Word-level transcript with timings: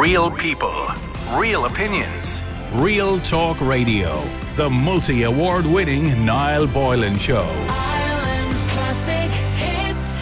Real 0.00 0.28
people, 0.28 0.88
real 1.34 1.66
opinions. 1.66 2.42
Real 2.72 3.20
Talk 3.20 3.60
Radio. 3.60 4.28
The 4.56 4.68
multi 4.68 5.22
award 5.22 5.66
winning 5.66 6.24
Niall 6.24 6.66
Boylan 6.66 7.16
Show. 7.16 7.44
Ireland's 7.68 8.68
classic 8.72 9.30
hits. 9.30 10.18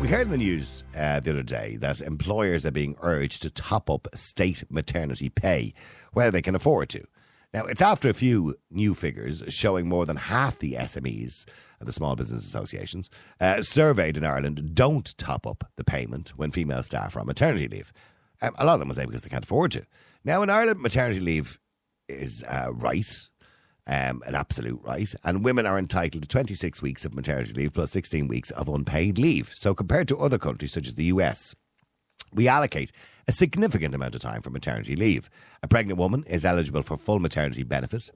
We 0.00 0.08
heard 0.08 0.22
in 0.22 0.30
the 0.30 0.36
news 0.36 0.82
uh, 0.96 1.20
the 1.20 1.30
other 1.30 1.44
day 1.44 1.76
that 1.76 2.00
employers 2.00 2.66
are 2.66 2.72
being 2.72 2.96
urged 3.02 3.42
to 3.42 3.50
top 3.50 3.88
up 3.88 4.08
state 4.16 4.64
maternity 4.68 5.28
pay 5.28 5.74
where 6.12 6.32
they 6.32 6.42
can 6.42 6.56
afford 6.56 6.88
to. 6.88 7.04
Now, 7.52 7.66
it's 7.66 7.82
after 7.82 8.08
a 8.08 8.14
few 8.14 8.56
new 8.72 8.94
figures 8.94 9.44
showing 9.46 9.88
more 9.88 10.06
than 10.06 10.16
half 10.16 10.58
the 10.58 10.72
SMEs 10.72 11.46
and 11.78 11.86
the 11.86 11.92
small 11.92 12.16
business 12.16 12.44
associations 12.44 13.10
uh, 13.40 13.62
surveyed 13.62 14.16
in 14.16 14.24
Ireland 14.24 14.74
don't 14.74 15.16
top 15.18 15.46
up 15.46 15.70
the 15.76 15.84
payment 15.84 16.30
when 16.30 16.50
female 16.50 16.82
staff 16.82 17.14
are 17.14 17.20
on 17.20 17.26
maternity 17.26 17.68
leave. 17.68 17.92
Um, 18.44 18.54
a 18.58 18.64
lot 18.64 18.74
of 18.74 18.80
them 18.80 18.88
will 18.88 18.96
say 18.96 19.06
because 19.06 19.22
they 19.22 19.30
can't 19.30 19.44
afford 19.44 19.72
to. 19.72 19.86
Now, 20.24 20.42
in 20.42 20.50
Ireland, 20.50 20.80
maternity 20.80 21.20
leave 21.20 21.58
is 22.08 22.44
uh, 22.46 22.72
right, 22.72 23.28
um, 23.86 24.22
an 24.26 24.34
absolute 24.34 24.80
right, 24.82 25.14
and 25.24 25.44
women 25.44 25.66
are 25.66 25.78
entitled 25.78 26.22
to 26.22 26.28
26 26.28 26.82
weeks 26.82 27.04
of 27.04 27.14
maternity 27.14 27.54
leave 27.54 27.72
plus 27.72 27.90
16 27.90 28.28
weeks 28.28 28.50
of 28.50 28.68
unpaid 28.68 29.18
leave. 29.18 29.52
So, 29.54 29.74
compared 29.74 30.08
to 30.08 30.18
other 30.18 30.38
countries 30.38 30.72
such 30.72 30.86
as 30.86 30.94
the 30.94 31.04
US, 31.04 31.54
we 32.32 32.48
allocate 32.48 32.92
a 33.26 33.32
significant 33.32 33.94
amount 33.94 34.14
of 34.14 34.20
time 34.20 34.42
for 34.42 34.50
maternity 34.50 34.94
leave. 34.96 35.30
A 35.62 35.68
pregnant 35.68 35.98
woman 35.98 36.24
is 36.26 36.44
eligible 36.44 36.82
for 36.82 36.96
full 36.96 37.18
maternity 37.18 37.62
benefit, 37.62 38.10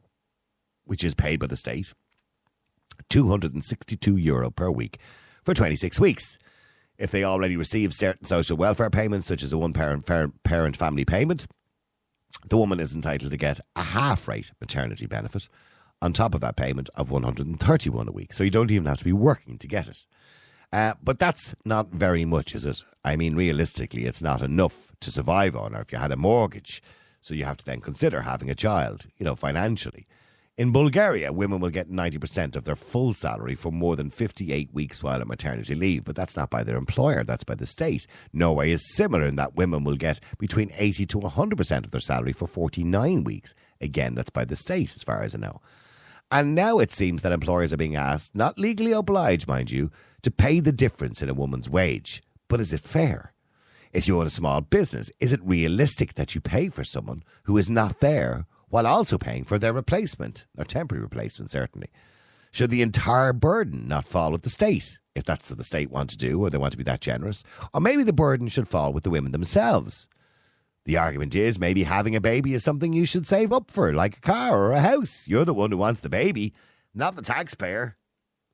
which 0.85 1.05
is 1.05 1.15
paid 1.15 1.41
by 1.41 1.47
the 1.47 1.57
state, 1.57 1.95
262 3.09 4.17
euro 4.17 4.51
per 4.51 4.71
week 4.71 4.99
for 5.43 5.55
26 5.55 5.99
weeks. 5.99 6.39
If 6.99 7.11
they 7.11 7.25
already 7.25 7.57
receive 7.57 7.95
certain 7.95 8.25
social 8.27 8.57
welfare 8.57 8.91
payments, 8.91 9.27
such 9.27 9.43
as 9.43 9.53
a 9.53 9.59
one 9.59 9.73
parent 9.73 10.07
parent 10.43 10.77
family 10.77 11.05
payment, 11.05 11.47
the 12.49 12.57
woman 12.57 12.81
is 12.81 12.95
entitled 12.95 13.31
to 13.31 13.37
get 13.37 13.61
a 13.77 13.83
half 13.83 14.27
rate 14.29 14.53
maternity 14.61 15.07
benefit 15.07 15.49
on 16.01 16.13
top 16.13 16.35
of 16.35 16.41
that 16.41 16.57
payment 16.57 16.89
of 16.95 17.11
131 17.11 18.09
a 18.09 18.13
week. 18.13 18.33
So 18.33 18.45
you 18.45 18.51
don't 18.51 18.71
even 18.71 18.87
have 18.87 18.99
to 18.99 19.05
be 19.05 19.13
working 19.13 19.59
to 19.59 19.67
get 19.67 19.89
it. 19.89 20.07
Uh, 20.73 20.95
but 21.03 21.19
that's 21.19 21.55
not 21.65 21.89
very 21.91 22.25
much, 22.25 22.55
is 22.55 22.67
it? 22.67 22.85
I 23.05 23.17
mean, 23.17 23.35
realistically, 23.35 24.05
it's 24.05 24.23
not 24.23 24.43
enough 24.43 24.93
to 25.01 25.11
survive 25.11 25.57
on, 25.57 25.75
or 25.75 25.81
if 25.81 25.93
you 25.93 25.99
had 25.99 26.13
a 26.13 26.17
mortgage. 26.17 26.83
So 27.21 27.35
you 27.35 27.45
have 27.45 27.57
to 27.59 27.65
then 27.65 27.81
consider 27.81 28.23
having 28.23 28.51
a 28.51 28.55
child, 28.55 29.07
you 29.17 29.25
know, 29.25 29.35
financially. 29.35 30.07
In 30.59 30.73
Bulgaria, 30.73 31.33
women 31.33 31.61
will 31.61 31.71
get 31.71 31.89
90% 31.89 32.57
of 32.57 32.65
their 32.65 32.75
full 32.75 33.13
salary 33.13 33.55
for 33.55 33.71
more 33.71 33.95
than 33.95 34.11
58 34.11 34.75
weeks 34.75 35.05
while 35.05 35.21
on 35.21 35.29
maternity 35.29 35.77
leave, 35.77 36.03
but 36.03 36.17
that's 36.17 36.37
not 36.37 36.51
by 36.51 36.65
their 36.65 36.77
employer, 36.77 37.23
that's 37.23 37.45
by 37.45 37.55
the 37.55 37.65
state. 37.65 38.09
Norway 38.33 38.73
is 38.73 38.97
similar 38.97 39.25
in 39.25 39.37
that 39.37 39.55
women 39.55 39.85
will 39.85 39.95
get 39.95 40.19
between 40.37 40.73
80 40.75 41.07
to 41.07 41.21
100% 41.21 41.85
of 41.85 41.93
their 41.93 42.01
salary 42.01 42.33
for 42.33 42.49
49 42.49 43.23
weeks. 43.23 43.55
Again, 43.81 44.17
that's 44.17 44.31
by 44.31 44.45
the 44.45 44.57
state, 44.57 44.91
as 44.97 45.05
far 45.05 45.23
as 45.23 45.37
I 45.37 45.39
know. 45.39 45.61
And 46.29 46.57
now 46.57 46.81
it 46.81 46.91
seems 46.91 47.23
that 47.23 47.31
employers 47.31 47.73
are 47.73 47.77
being 47.77 47.95
asked, 47.95 48.35
not 48.35 48.59
legally 48.59 48.91
obliged, 48.91 49.47
mind 49.47 49.71
you, 49.71 49.93
to 50.23 50.31
pay 50.33 50.59
the 50.59 50.73
difference 50.73 51.23
in 51.23 51.29
a 51.29 51.35
woman's 51.35 51.71
wage. 51.71 52.21
But 52.49 52.61
is 52.61 52.73
it 52.73 52.81
fair? 52.81 53.33
If 53.93 54.09
you 54.09 54.19
own 54.19 54.27
a 54.27 54.31
small 54.31 54.61
business, 54.61 55.09
is 55.21 55.33
it 55.33 55.41
realistic 55.41 56.15
that 56.15 56.35
you 56.35 56.41
pay 56.41 56.69
for 56.69 56.83
someone 56.83 57.23
who 57.45 57.57
is 57.57 57.71
not 57.71 58.01
there 58.01 58.47
while 58.69 58.87
also 58.87 59.19
paying 59.19 59.45
for 59.45 59.59
their 59.59 59.73
replacement, 59.73 60.47
or 60.57 60.65
temporary 60.65 61.03
replacement, 61.03 61.51
certainly? 61.51 61.89
Should 62.51 62.71
the 62.71 62.83
entire 62.83 63.33
burden 63.33 63.89
not 63.89 64.07
fall 64.07 64.33
with 64.33 64.43
the 64.43 64.51
state, 64.51 64.99
if 65.15 65.25
that's 65.25 65.51
what 65.51 65.59
the 65.59 65.65
state 65.65 65.91
want 65.91 66.11
to 66.11 66.17
do, 66.17 66.41
or 66.41 66.51
they 66.51 66.59
want 66.59 66.73
to 66.73 66.79
be 66.79 66.85
that 66.85 67.01
generous? 67.01 67.45
Or 67.75 67.81
maybe 67.81 68.05
the 68.05 68.13
burden 68.13 68.49
should 68.49 68.69
fall 68.69 68.93
with 68.93 69.05
the 69.05 69.11
women 69.11 69.33
themselves. 69.33 70.09
The 70.85 70.97
argument 70.97 71.35
is 71.35 71.59
maybe 71.59 71.83
having 71.83 72.17
a 72.17 72.21
baby 72.21 72.55
is 72.55 72.65
something 72.65 72.95
you 72.95 73.05
should 73.05 73.27
save 73.27 73.53
up 73.53 73.71
for, 73.71 73.93
like 73.93 74.17
a 74.17 74.21
car 74.21 74.59
or 74.59 74.73
a 74.73 74.81
house. 74.81 75.29
You're 75.29 75.45
the 75.45 75.53
one 75.53 75.71
who 75.71 75.77
wants 75.77 76.01
the 76.01 76.09
baby, 76.09 76.55
not 76.95 77.15
the 77.17 77.23
taxpayer. 77.23 77.97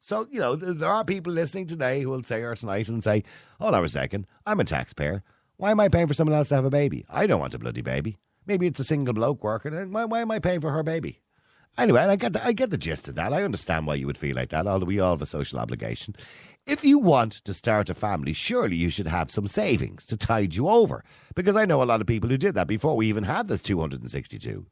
So, 0.00 0.26
you 0.28 0.40
know, 0.40 0.56
th- 0.56 0.78
there 0.78 0.90
are 0.90 1.04
people 1.04 1.32
listening 1.32 1.66
today 1.66 2.02
who 2.02 2.10
will 2.10 2.24
say 2.24 2.42
or 2.42 2.56
tonight 2.56 2.88
and 2.88 3.02
say, 3.02 3.22
hold 3.60 3.74
on 3.74 3.84
a 3.84 3.88
second, 3.88 4.26
I'm 4.44 4.58
a 4.58 4.64
taxpayer. 4.64 5.22
Why 5.56 5.70
am 5.70 5.78
I 5.78 5.88
paying 5.88 6.08
for 6.08 6.14
someone 6.14 6.36
else 6.36 6.48
to 6.48 6.56
have 6.56 6.64
a 6.64 6.70
baby? 6.70 7.06
I 7.08 7.28
don't 7.28 7.40
want 7.40 7.54
a 7.54 7.58
bloody 7.58 7.82
baby. 7.82 8.18
Maybe 8.46 8.66
it's 8.66 8.80
a 8.80 8.84
single 8.84 9.14
bloke 9.14 9.42
working. 9.42 9.74
and 9.74 9.92
Why, 9.92 10.04
why 10.04 10.20
am 10.20 10.30
I 10.30 10.38
paying 10.38 10.60
for 10.60 10.70
her 10.70 10.82
baby? 10.82 11.20
Anyway, 11.76 12.00
I 12.00 12.14
get 12.16 12.32
the, 12.32 12.46
I 12.46 12.52
get 12.52 12.70
the 12.70 12.78
gist 12.78 13.08
of 13.08 13.16
that. 13.16 13.32
I 13.32 13.42
understand 13.42 13.86
why 13.86 13.96
you 13.96 14.06
would 14.06 14.18
feel 14.18 14.36
like 14.36 14.50
that, 14.50 14.66
although 14.66 14.86
we 14.86 15.00
all 15.00 15.12
have 15.12 15.22
a 15.22 15.26
social 15.26 15.58
obligation. 15.58 16.14
If 16.66 16.84
you 16.84 16.98
want 16.98 17.32
to 17.32 17.52
start 17.52 17.90
a 17.90 17.94
family, 17.94 18.32
surely 18.32 18.76
you 18.76 18.90
should 18.90 19.08
have 19.08 19.30
some 19.30 19.48
savings 19.48 20.06
to 20.06 20.16
tide 20.16 20.54
you 20.54 20.68
over. 20.68 21.04
Because 21.34 21.56
I 21.56 21.64
know 21.64 21.82
a 21.82 21.84
lot 21.84 22.00
of 22.00 22.06
people 22.06 22.30
who 22.30 22.36
did 22.36 22.54
that 22.54 22.68
before 22.68 22.96
we 22.96 23.08
even 23.08 23.24
had 23.24 23.48
this 23.48 23.62
262. 23.62 24.66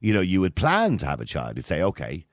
You 0.00 0.12
know, 0.12 0.20
you 0.20 0.40
would 0.40 0.56
plan 0.56 0.98
to 0.98 1.06
have 1.06 1.20
a 1.20 1.24
child. 1.24 1.56
You'd 1.56 1.64
say, 1.64 1.80
okay, 1.82 2.26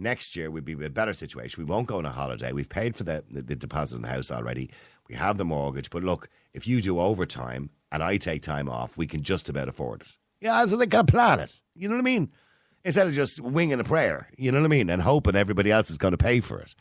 next 0.00 0.34
year 0.36 0.50
we'd 0.50 0.64
be 0.64 0.72
in 0.72 0.82
a 0.82 0.90
better 0.90 1.12
situation. 1.12 1.62
We 1.62 1.70
won't 1.70 1.86
go 1.86 1.98
on 1.98 2.06
a 2.06 2.10
holiday. 2.10 2.52
We've 2.52 2.68
paid 2.68 2.96
for 2.96 3.04
the, 3.04 3.24
the, 3.30 3.42
the 3.42 3.56
deposit 3.56 3.96
on 3.96 4.02
the 4.02 4.08
house 4.08 4.30
already. 4.30 4.70
We 5.08 5.14
have 5.14 5.38
the 5.38 5.44
mortgage. 5.44 5.90
But 5.90 6.04
look, 6.04 6.28
if 6.54 6.66
you 6.66 6.80
do 6.80 7.00
overtime 7.00 7.70
and 7.92 8.02
I 8.02 8.16
take 8.16 8.42
time 8.42 8.68
off, 8.68 8.96
we 8.96 9.06
can 9.06 9.22
just 9.22 9.48
about 9.48 9.68
afford 9.68 10.02
it. 10.02 10.08
Yeah, 10.40 10.64
so 10.66 10.76
they 10.76 10.86
can 10.86 11.06
plan 11.06 11.40
it. 11.40 11.60
You 11.74 11.88
know 11.88 11.94
what 11.94 12.00
I 12.00 12.04
mean? 12.04 12.30
Instead 12.84 13.06
of 13.06 13.12
just 13.12 13.40
winging 13.40 13.80
a 13.80 13.84
prayer, 13.84 14.28
you 14.38 14.50
know 14.50 14.58
what 14.58 14.64
I 14.64 14.68
mean? 14.68 14.88
And 14.88 15.02
hoping 15.02 15.36
everybody 15.36 15.70
else 15.70 15.90
is 15.90 15.98
going 15.98 16.12
to 16.12 16.18
pay 16.18 16.40
for 16.40 16.60
it. 16.60 16.74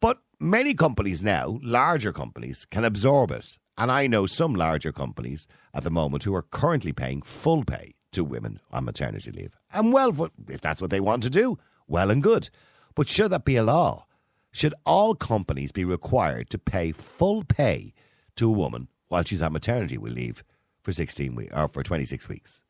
But 0.00 0.20
many 0.38 0.74
companies 0.74 1.24
now, 1.24 1.58
larger 1.62 2.12
companies, 2.12 2.64
can 2.64 2.84
absorb 2.84 3.32
it. 3.32 3.58
And 3.76 3.90
I 3.90 4.06
know 4.06 4.26
some 4.26 4.54
larger 4.54 4.92
companies 4.92 5.46
at 5.74 5.84
the 5.84 5.90
moment 5.90 6.24
who 6.24 6.34
are 6.34 6.42
currently 6.42 6.92
paying 6.92 7.22
full 7.22 7.64
pay 7.64 7.94
to 8.12 8.24
women 8.24 8.60
on 8.70 8.84
maternity 8.84 9.30
leave. 9.30 9.56
And 9.72 9.92
well, 9.92 10.30
if 10.48 10.60
that's 10.60 10.80
what 10.80 10.90
they 10.90 11.00
want 11.00 11.22
to 11.24 11.30
do, 11.30 11.58
well 11.88 12.10
and 12.10 12.22
good. 12.22 12.50
But 12.94 13.08
should 13.08 13.30
that 13.32 13.44
be 13.44 13.56
a 13.56 13.62
law? 13.64 14.06
Should 14.52 14.74
all 14.84 15.14
companies 15.14 15.72
be 15.72 15.84
required 15.84 16.50
to 16.50 16.58
pay 16.58 16.92
full 16.92 17.44
pay 17.44 17.92
to 18.36 18.48
a 18.48 18.52
woman 18.52 18.88
while 19.08 19.24
she's 19.24 19.42
on 19.42 19.52
maternity 19.52 19.98
leave 19.98 20.44
for 20.82 20.92
16 20.92 21.34
weeks 21.34 21.52
or 21.54 21.68
for 21.68 21.82
26 21.82 22.28
weeks? 22.28 22.62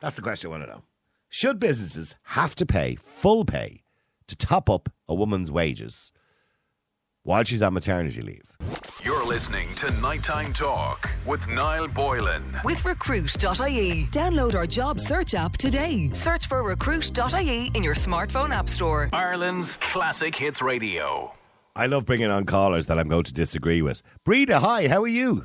That's 0.00 0.16
the 0.16 0.22
question 0.22 0.48
I 0.48 0.50
want 0.52 0.64
to 0.64 0.70
know. 0.70 0.82
Should 1.28 1.58
businesses 1.58 2.14
have 2.24 2.54
to 2.56 2.66
pay 2.66 2.94
full 2.94 3.44
pay 3.44 3.82
to 4.28 4.36
top 4.36 4.68
up 4.70 4.90
a 5.08 5.14
woman's 5.14 5.50
wages 5.50 6.12
while 7.22 7.44
she's 7.44 7.62
on 7.62 7.74
maternity 7.74 8.22
leave? 8.22 8.56
You're 9.36 9.40
listening 9.42 9.74
to 9.74 9.90
Nighttime 10.00 10.54
Talk 10.54 11.10
with 11.26 11.46
Niall 11.46 11.88
Boylan. 11.88 12.42
With 12.64 12.82
recruit.ie. 12.86 14.06
Download 14.10 14.54
our 14.54 14.66
job 14.66 14.98
search 14.98 15.34
app 15.34 15.58
today. 15.58 16.08
Search 16.14 16.46
for 16.46 16.62
recruit.ie 16.62 17.70
in 17.74 17.84
your 17.84 17.94
smartphone 17.94 18.48
app 18.48 18.70
store. 18.70 19.10
Ireland's 19.12 19.76
classic 19.76 20.34
hits 20.34 20.62
radio. 20.62 21.34
I 21.74 21.84
love 21.84 22.06
bringing 22.06 22.30
on 22.30 22.46
callers 22.46 22.86
that 22.86 22.98
I'm 22.98 23.08
going 23.08 23.24
to 23.24 23.34
disagree 23.34 23.82
with. 23.82 24.00
Breda, 24.24 24.58
hi, 24.58 24.88
how 24.88 25.02
are 25.02 25.06
you? 25.06 25.44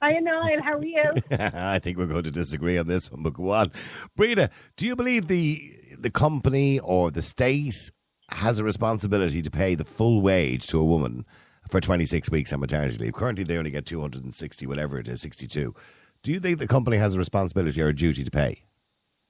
Hi, 0.00 0.12
Niall. 0.12 0.62
How 0.64 0.78
are 0.78 0.82
you? 0.82 1.12
I 1.30 1.78
think 1.78 1.98
we're 1.98 2.06
going 2.06 2.24
to 2.24 2.30
disagree 2.30 2.78
on 2.78 2.86
this 2.86 3.12
one, 3.12 3.22
but 3.22 3.34
go 3.34 3.50
on. 3.50 3.70
Breda, 4.16 4.48
do 4.78 4.86
you 4.86 4.96
believe 4.96 5.28
the 5.28 5.70
the 5.98 6.10
company 6.10 6.78
or 6.78 7.10
the 7.10 7.20
state 7.20 7.90
has 8.30 8.58
a 8.58 8.64
responsibility 8.64 9.42
to 9.42 9.50
pay 9.50 9.74
the 9.74 9.84
full 9.84 10.22
wage 10.22 10.68
to 10.68 10.80
a 10.80 10.84
woman 10.84 11.26
for 11.70 11.80
26 11.80 12.30
weeks 12.30 12.52
on 12.52 12.60
maternity 12.60 12.98
leave? 12.98 13.14
Currently, 13.14 13.44
they 13.44 13.56
only 13.56 13.70
get 13.70 13.86
260, 13.86 14.66
whatever 14.66 14.98
it 14.98 15.08
is, 15.08 15.20
62. 15.20 15.74
Do 16.22 16.32
you 16.32 16.40
think 16.40 16.58
the 16.58 16.66
company 16.66 16.96
has 16.98 17.14
a 17.14 17.18
responsibility 17.18 17.80
or 17.80 17.88
a 17.88 17.94
duty 17.94 18.24
to 18.24 18.30
pay? 18.30 18.64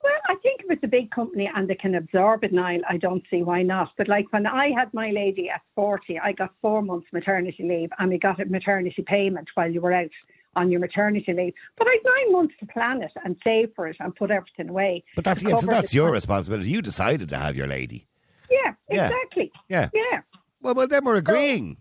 Well, 0.03 0.13
I 0.29 0.35
think 0.43 0.63
if 0.65 0.71
it's 0.71 0.83
a 0.85 0.89
big 0.89 1.11
company 1.11 1.49
and 1.55 1.69
they 1.69 1.75
can 1.77 1.95
absorb 1.95 2.43
it, 2.45 2.53
Niall, 2.53 2.81
I 2.89 2.97
don't 2.97 3.23
see 3.31 3.43
why 3.43 3.63
not. 3.63 3.91
But 3.97 4.09
like 4.09 4.33
when 4.33 4.47
I 4.47 4.71
had 4.77 4.93
my 4.93 5.11
lady 5.11 5.49
at 5.51 5.61
40, 5.77 6.19
I 6.19 6.33
got 6.33 6.51
four 6.63 6.83
months 6.83 7.07
maternity 7.13 7.63
leave 7.63 7.91
and 7.99 8.11
we 8.11 8.19
got 8.19 8.41
a 8.41 8.47
maternity 8.47 9.03
payment 9.07 9.49
while 9.55 9.71
you 9.71 9.81
were 9.81 9.93
out 9.93 10.11
on 10.57 10.71
your 10.71 10.81
maternity 10.81 11.33
leave. 11.33 11.55
But 11.79 11.87
I 11.87 11.91
had 11.93 12.01
nine 12.05 12.33
months 12.33 12.55
to 12.59 12.67
plan 12.67 13.03
it 13.03 13.13
and 13.25 13.37
save 13.45 13.71
for 13.77 13.87
it 13.87 13.97
and 14.01 14.17
put 14.17 14.33
everything 14.33 14.69
away. 14.69 15.05
But 15.15 15.25
that's, 15.25 15.43
yeah, 15.45 15.55
so 15.57 15.67
that's 15.67 15.95
your 15.95 16.11
responsibility. 16.11 16.71
You 16.71 16.83
decided 16.83 17.29
to 17.29 17.37
have 17.39 17.57
your 17.57 17.69
lady. 17.69 18.09
Yeah, 18.51 18.73
Yeah. 18.91 19.07
exactly. 19.07 19.53
Yeah. 19.69 19.91
Yeah. 19.95 20.23
Well, 20.61 20.75
well, 20.75 20.89
then 20.89 21.05
we're 21.05 21.17
agreeing. 21.17 21.77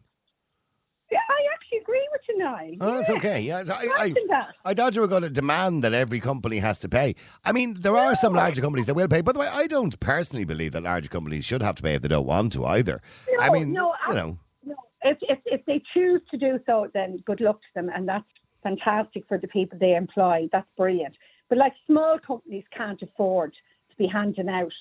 Yeah, 1.11 1.19
I 1.27 1.39
actually 1.53 1.79
agree 1.79 2.07
with 2.11 2.21
you, 2.29 2.37
Niall. 2.37 2.75
Oh, 2.81 2.97
that's 2.97 3.09
okay. 3.09 3.41
Yeah, 3.41 3.63
so 3.63 3.73
I, 3.73 4.13
I. 4.31 4.45
I 4.65 4.73
thought 4.73 4.95
you 4.95 5.01
were 5.01 5.07
going 5.07 5.23
to 5.23 5.29
demand 5.29 5.83
that 5.83 5.93
every 5.93 6.19
company 6.19 6.59
has 6.59 6.79
to 6.81 6.89
pay. 6.89 7.15
I 7.43 7.51
mean, 7.51 7.77
there 7.79 7.97
are 7.97 8.13
some 8.15 8.33
larger 8.33 8.61
companies 8.61 8.85
that 8.85 8.93
will 8.93 9.07
pay. 9.07 9.21
By 9.21 9.31
the 9.31 9.39
way, 9.39 9.47
I 9.47 9.65
don't 9.67 9.99
personally 9.99 10.45
believe 10.45 10.73
that 10.73 10.83
large 10.83 11.09
companies 11.09 11.45
should 11.45 11.63
have 11.63 11.75
to 11.75 11.83
pay 11.83 11.95
if 11.95 12.03
they 12.03 12.07
don't 12.09 12.27
want 12.27 12.53
to 12.53 12.65
either. 12.65 13.01
I 13.39 13.49
mean, 13.49 13.73
no, 13.73 13.93
you 14.07 14.13
know, 14.13 14.39
No, 14.65 14.75
if, 15.03 15.17
if 15.21 15.39
if 15.45 15.65
they 15.65 15.81
choose 15.93 16.21
to 16.31 16.37
do 16.37 16.59
so, 16.67 16.89
then 16.93 17.23
good 17.25 17.41
luck 17.41 17.59
to 17.61 17.67
them, 17.73 17.89
and 17.95 18.07
that's 18.07 18.25
fantastic 18.61 19.23
for 19.27 19.37
the 19.37 19.47
people 19.47 19.79
they 19.79 19.95
employ. 19.95 20.47
That's 20.51 20.67
brilliant. 20.77 21.15
But 21.47 21.57
like 21.57 21.73
small 21.87 22.19
companies 22.19 22.65
can't 22.75 23.01
afford 23.01 23.53
to 23.53 23.95
be 23.97 24.05
handing 24.07 24.49
out 24.49 24.71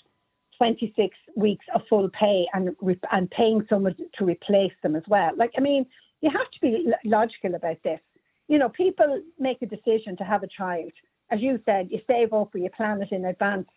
26 0.58 1.16
weeks 1.36 1.64
of 1.74 1.82
full 1.88 2.10
pay 2.10 2.44
and 2.52 2.76
and 3.12 3.30
paying 3.30 3.64
someone 3.70 3.94
to 4.18 4.24
replace 4.24 4.72
them 4.82 4.96
as 4.96 5.04
well. 5.08 5.30
Like 5.36 5.52
I 5.56 5.60
mean, 5.60 5.86
you 6.20 6.30
have 6.30 6.50
to 6.50 6.60
be 6.60 6.86
logical 7.04 7.54
about 7.54 7.82
this. 7.82 8.00
you 8.48 8.58
know, 8.58 8.68
people 8.70 9.20
make 9.38 9.60
a 9.62 9.66
decision 9.66 10.16
to 10.16 10.24
have 10.24 10.42
a 10.42 10.48
child. 10.48 10.92
As 11.30 11.40
you 11.40 11.60
said, 11.66 11.88
you 11.90 12.00
save 12.06 12.32
up 12.32 12.54
or 12.54 12.58
you 12.58 12.70
plan 12.70 13.02
it 13.02 13.12
in 13.12 13.26
advance. 13.26 13.68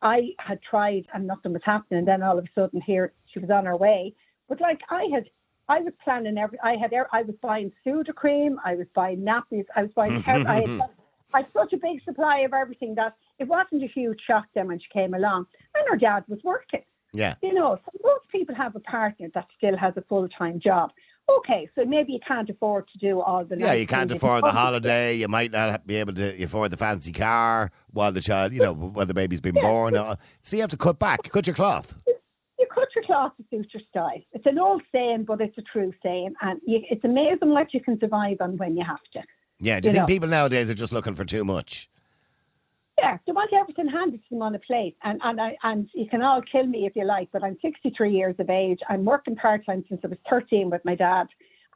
I 0.00 0.30
had 0.38 0.60
tried 0.62 1.06
and 1.12 1.26
nothing 1.26 1.52
was 1.52 1.62
happening, 1.64 1.98
and 1.98 2.08
then 2.08 2.22
all 2.22 2.38
of 2.38 2.44
a 2.44 2.48
sudden 2.54 2.80
here 2.80 3.12
she 3.32 3.38
was 3.40 3.50
on 3.50 3.66
her 3.66 3.76
way. 3.76 4.14
But 4.48 4.60
like 4.60 4.80
I 4.90 5.08
had, 5.12 5.24
I 5.68 5.80
was 5.80 5.92
planning 6.02 6.38
every. 6.38 6.58
I 6.62 6.76
had, 6.76 6.92
er, 6.92 7.08
I 7.12 7.22
was 7.22 7.36
buying 7.40 7.72
Sudocrem, 7.84 8.56
I 8.64 8.74
was 8.74 8.86
buying 8.94 9.20
nappies, 9.20 9.66
I 9.76 9.82
was 9.82 9.92
buying. 9.94 10.22
I 10.26 10.60
had, 10.60 10.80
I 11.34 11.38
had 11.38 11.46
such 11.52 11.72
a 11.72 11.76
big 11.76 12.02
supply 12.04 12.40
of 12.40 12.52
everything 12.52 12.94
that 12.96 13.14
it 13.38 13.48
wasn't 13.48 13.82
a 13.82 13.86
huge 13.86 14.20
shock 14.26 14.46
then 14.54 14.68
when 14.68 14.78
she 14.78 14.86
came 14.92 15.14
along. 15.14 15.46
And 15.74 15.84
her 15.88 15.96
dad 15.96 16.24
was 16.28 16.40
working. 16.44 16.82
Yeah. 17.12 17.34
You 17.42 17.54
know, 17.54 17.78
so 17.84 17.90
most 18.04 18.28
people 18.30 18.54
have 18.54 18.74
a 18.76 18.80
partner 18.80 19.28
that 19.34 19.46
still 19.56 19.76
has 19.76 19.94
a 19.96 20.02
full 20.02 20.28
time 20.28 20.60
job. 20.60 20.90
Okay, 21.30 21.68
so 21.74 21.84
maybe 21.84 22.12
you 22.12 22.18
can't 22.26 22.48
afford 22.50 22.88
to 22.88 22.98
do 22.98 23.20
all 23.20 23.44
the. 23.44 23.56
Yeah, 23.58 23.72
you 23.74 23.86
can't 23.86 24.10
afford 24.10 24.42
the 24.44 24.50
holiday. 24.50 25.14
You 25.14 25.28
might 25.28 25.50
not 25.52 25.86
be 25.86 25.96
able 25.96 26.12
to 26.14 26.42
afford 26.42 26.70
the 26.72 26.76
fancy 26.76 27.12
car 27.12 27.70
while 27.90 28.12
the 28.12 28.20
child, 28.20 28.52
you 28.52 28.60
know, 28.60 28.72
while 28.74 29.06
the 29.06 29.14
baby's 29.14 29.40
been 29.40 29.54
born. 29.54 29.96
Uh, 29.96 30.16
So 30.42 30.56
you 30.56 30.62
have 30.62 30.70
to 30.70 30.76
cut 30.76 30.98
back, 30.98 31.22
cut 31.30 31.46
your 31.46 31.54
cloth. 31.54 31.96
You 32.06 32.66
cut 32.74 32.88
your 32.94 33.04
cloth 33.04 33.32
to 33.38 33.44
suit 33.50 33.66
your 33.72 33.82
style. 33.88 34.20
It's 34.32 34.46
an 34.46 34.58
old 34.58 34.82
saying, 34.92 35.24
but 35.26 35.40
it's 35.40 35.56
a 35.58 35.62
true 35.62 35.92
saying, 36.02 36.34
and 36.42 36.60
you, 36.66 36.80
it's 36.90 37.04
amazing 37.04 37.50
what 37.50 37.72
you 37.72 37.80
can 37.80 37.98
survive 38.00 38.36
on 38.40 38.56
when 38.56 38.76
you 38.76 38.84
have 38.84 39.00
to. 39.14 39.22
Yeah. 39.60 39.80
Do 39.80 39.88
you 39.88 39.90
You 39.90 39.94
think 39.98 40.08
know. 40.08 40.14
people 40.14 40.28
nowadays 40.28 40.68
are 40.70 40.74
just 40.74 40.92
looking 40.92 41.14
for 41.14 41.24
too 41.24 41.44
much? 41.44 41.88
Yeah, 43.02 43.18
they 43.26 43.32
want 43.32 43.52
everything 43.52 43.88
handed 43.88 44.22
to 44.22 44.30
them 44.30 44.42
on 44.42 44.54
a 44.54 44.60
plate, 44.60 44.96
and 45.02 45.20
and 45.24 45.40
I 45.40 45.56
and 45.64 45.90
you 45.92 46.06
can 46.08 46.22
all 46.22 46.40
kill 46.40 46.66
me 46.66 46.86
if 46.86 46.94
you 46.94 47.04
like, 47.04 47.28
but 47.32 47.42
I'm 47.42 47.58
63 47.60 48.10
years 48.12 48.36
of 48.38 48.48
age. 48.48 48.78
I'm 48.88 49.04
working 49.04 49.34
part 49.34 49.66
time 49.66 49.84
since 49.88 50.00
I 50.04 50.06
was 50.06 50.18
13 50.30 50.70
with 50.70 50.84
my 50.84 50.94
dad, 50.94 51.26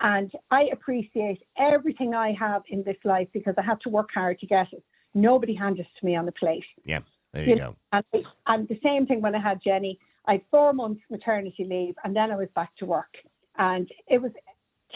and 0.01 0.31
I 0.53 0.69
appreciate 0.73 1.43
everything 1.59 2.15
I 2.15 2.33
have 2.39 2.63
in 2.69 2.85
this 2.85 2.97
life 3.05 3.27
because 3.33 3.55
I 3.59 3.63
have 3.63 3.81
to 3.81 3.89
work 3.89 4.11
hard 4.15 4.39
to 4.39 4.47
get 4.47 4.69
it. 4.73 4.85
Nobody 5.15 5.55
hands 5.55 5.81
it 5.81 5.87
to 5.99 6.07
me 6.07 6.15
on 6.15 6.29
a 6.29 6.33
plate. 6.33 6.65
Yeah. 6.85 7.01
There 7.33 7.43
you 7.43 7.51
You 7.51 7.59
go. 7.59 7.65
know, 7.65 7.77
and, 7.93 8.25
and 8.47 8.69
the 8.69 8.79
same 8.85 9.07
thing 9.07 9.21
when 9.21 9.35
I 9.35 9.41
had 9.41 9.61
Jenny. 9.63 9.99
I 10.29 10.33
had 10.35 10.43
four 10.51 10.73
months 10.73 11.03
maternity 11.11 11.65
leave, 11.69 11.97
and 12.05 12.15
then 12.15 12.31
I 12.31 12.37
was 12.37 12.49
back 12.55 12.71
to 12.79 12.87
work, 12.87 13.15
and 13.59 13.91
it 14.07 14.23
was 14.23 14.33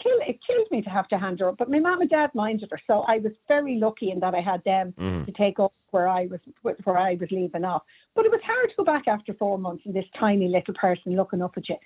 kill. 0.01 0.17
It 0.27 0.39
killed 0.45 0.67
me 0.71 0.81
to 0.81 0.89
have 0.89 1.07
to 1.09 1.17
hand 1.17 1.39
her 1.39 1.49
up, 1.49 1.57
but 1.57 1.69
my 1.69 1.79
mum 1.79 2.01
and 2.01 2.09
dad 2.09 2.31
minded 2.33 2.69
her, 2.71 2.79
so 2.87 3.01
I 3.07 3.17
was 3.19 3.33
very 3.47 3.75
lucky 3.75 4.11
in 4.11 4.19
that 4.21 4.33
I 4.35 4.41
had 4.41 4.63
them 4.63 4.93
Mm-hmm. 4.97 5.25
to 5.25 5.31
take 5.33 5.59
up 5.59 5.73
where 5.91 6.07
I 6.07 6.27
was 6.27 6.39
where 6.61 6.97
I 6.97 7.15
was 7.19 7.29
leaving 7.31 7.65
off. 7.65 7.83
But 8.15 8.25
it 8.25 8.31
was 8.31 8.41
hard 8.45 8.69
to 8.69 8.75
go 8.77 8.83
back 8.83 9.07
after 9.07 9.33
four 9.33 9.57
months 9.57 9.83
and 9.85 9.93
this 9.93 10.05
tiny 10.19 10.47
little 10.47 10.73
person 10.73 11.15
looking 11.15 11.41
up 11.41 11.53
at 11.57 11.67
you, 11.69 11.77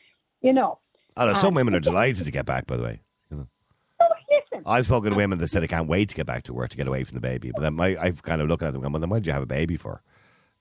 you 0.41 0.53
know. 0.53 0.79
Although 1.17 1.33
some 1.33 1.49
Um, 1.49 1.55
women 1.55 1.75
are 1.75 1.79
delighted 1.79 2.25
to 2.25 2.31
get 2.31 2.45
back, 2.45 2.67
by 2.67 2.77
the 2.77 2.83
way. 2.83 3.01
You 3.31 3.37
know. 3.37 3.47
Oh, 4.01 4.05
listen, 4.29 4.63
I've 4.65 4.85
spoken 4.85 5.11
to 5.11 5.15
women 5.15 5.39
that 5.39 5.47
said 5.47 5.63
they 5.63 5.67
can't 5.67 5.87
wait 5.87 6.09
to 6.09 6.15
get 6.15 6.25
back 6.25 6.43
to 6.43 6.53
work 6.53 6.69
to 6.69 6.77
get 6.77 6.87
away 6.87 7.03
from 7.03 7.15
the 7.15 7.21
baby. 7.21 7.51
But 7.51 7.61
then 7.61 7.73
my, 7.75 7.95
I've 7.99 8.21
kind 8.23 8.41
of 8.41 8.47
looking 8.49 8.67
at 8.67 8.71
them 8.71 8.77
and 8.79 8.83
going, 8.83 8.93
well, 8.93 8.99
then 8.99 9.09
why 9.09 9.17
did 9.19 9.27
you 9.27 9.33
have 9.33 9.43
a 9.43 9.47
baby 9.47 9.77
for? 9.77 10.01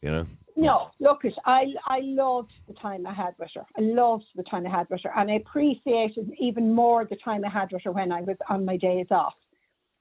You 0.01 0.11
know? 0.11 0.27
No, 0.57 0.91
look. 1.01 1.23
I 1.45 1.65
I 1.87 2.01
loved 2.03 2.53
the 2.69 2.75
time 2.75 3.07
I 3.07 3.13
had 3.13 3.35
with 3.39 3.51
her. 3.55 3.65
I 3.77 3.81
loved 3.81 4.25
the 4.37 4.45
time 4.45 4.67
I 4.67 4.71
had 4.71 4.89
with 4.89 5.01
her, 5.03 5.13
and 5.17 5.31
I 5.31 5.35
appreciated 5.35 6.31
even 6.39 6.73
more 6.73 7.05
the 7.05 7.17
time 7.25 7.45
I 7.45 7.51
had 7.51 7.73
with 7.73 7.83
her 7.85 7.93
when 7.93 8.13
I 8.13 8.21
was 8.21 8.37
on 8.49 8.65
my 8.65 8.77
days 8.77 9.07
off. 9.11 9.35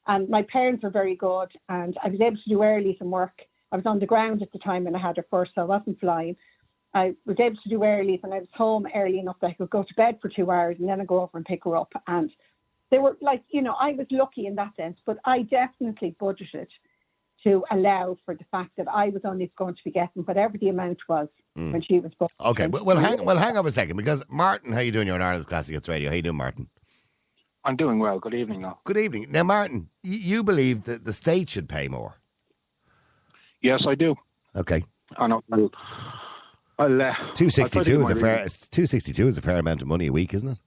And 0.05 0.29
my 0.29 0.43
parents 0.43 0.83
were 0.83 0.91
very 0.91 1.15
good, 1.15 1.49
and 1.69 1.97
I 2.03 2.09
was 2.09 2.21
able 2.21 2.37
to 2.37 2.49
do 2.49 2.63
early 2.63 2.95
some 2.99 3.09
work. 3.09 3.41
I 3.71 3.77
was 3.77 3.85
on 3.85 3.99
the 3.99 4.05
ground 4.05 4.41
at 4.43 4.51
the 4.51 4.59
time 4.59 4.83
when 4.83 4.95
I 4.95 5.01
had 5.01 5.17
her 5.17 5.25
first, 5.31 5.51
so 5.55 5.61
I 5.61 5.65
wasn't 5.65 5.99
flying. 5.99 6.35
I 6.93 7.15
was 7.25 7.37
able 7.39 7.57
to 7.63 7.69
do 7.69 7.83
early, 7.83 8.19
and 8.21 8.33
I 8.33 8.39
was 8.39 8.49
home 8.53 8.85
early 8.93 9.17
enough 9.17 9.37
that 9.41 9.47
I 9.47 9.53
could 9.53 9.71
go 9.71 9.83
to 9.83 9.93
bed 9.95 10.19
for 10.21 10.29
two 10.29 10.51
hours, 10.51 10.75
and 10.79 10.87
then 10.87 11.01
I 11.01 11.05
go 11.05 11.21
over 11.21 11.37
and 11.37 11.45
pick 11.45 11.63
her 11.63 11.75
up. 11.75 11.91
And 12.07 12.29
they 12.91 12.99
were 12.99 13.17
like, 13.21 13.43
you 13.49 13.63
know, 13.63 13.73
I 13.79 13.93
was 13.93 14.05
lucky 14.11 14.45
in 14.45 14.53
that 14.55 14.75
sense, 14.75 14.97
but 15.05 15.17
I 15.25 15.41
definitely 15.43 16.15
budgeted 16.21 16.67
to 17.43 17.63
allow 17.71 18.17
for 18.25 18.35
the 18.35 18.45
fact 18.51 18.71
that 18.77 18.87
I 18.87 19.09
was 19.09 19.21
only 19.25 19.51
going 19.57 19.75
to 19.75 19.81
be 19.83 19.91
getting 19.91 20.23
whatever 20.23 20.57
the 20.57 20.69
amount 20.69 20.99
was 21.07 21.27
when 21.55 21.81
she 21.81 21.99
was 21.99 22.11
born. 22.17 22.29
Okay, 22.39 22.67
well, 22.67 22.83
well, 22.85 22.97
hang, 22.97 23.23
well, 23.25 23.37
hang 23.37 23.57
on 23.57 23.65
a 23.65 23.71
second 23.71 23.97
because 23.97 24.23
Martin, 24.29 24.71
how 24.73 24.79
you 24.79 24.91
doing? 24.91 25.07
You're 25.07 25.15
on 25.15 25.21
Ireland's 25.21 25.45
Classic 25.45 25.73
Hits 25.73 25.87
Radio. 25.89 26.09
How 26.09 26.15
you 26.15 26.21
doing, 26.21 26.37
Martin? 26.37 26.67
I'm 27.65 27.75
doing 27.75 27.99
well. 27.99 28.19
Good 28.19 28.33
evening 28.33 28.61
now. 28.61 28.79
Good 28.83 28.97
evening. 28.97 29.27
Now, 29.29 29.43
Martin, 29.43 29.89
y- 30.03 30.09
you 30.11 30.43
believe 30.43 30.83
that 30.83 31.05
the 31.05 31.13
state 31.13 31.49
should 31.49 31.69
pay 31.69 31.87
more. 31.87 32.15
Yes, 33.61 33.83
I 33.87 33.95
do. 33.95 34.15
Okay. 34.55 34.83
And 35.17 35.31
I'll, 35.33 35.43
I'll, 35.51 35.69
I'll, 36.79 37.01
uh, 37.01 37.13
Two 37.35 37.45
I'll 37.45 37.51
sixty 37.51 37.75
try 37.79 37.83
to 37.83 37.89
do 37.89 37.95
two 37.97 38.01
is 38.01 38.09
a 38.09 38.15
fair 38.15 38.35
reading. 38.37 38.49
two 38.71 38.85
sixty 38.85 39.13
two 39.13 39.27
is 39.27 39.37
a 39.37 39.41
fair 39.41 39.57
amount 39.57 39.81
of 39.81 39.87
money 39.87 40.07
a 40.07 40.11
week, 40.11 40.33
isn't 40.33 40.49
it? 40.49 40.57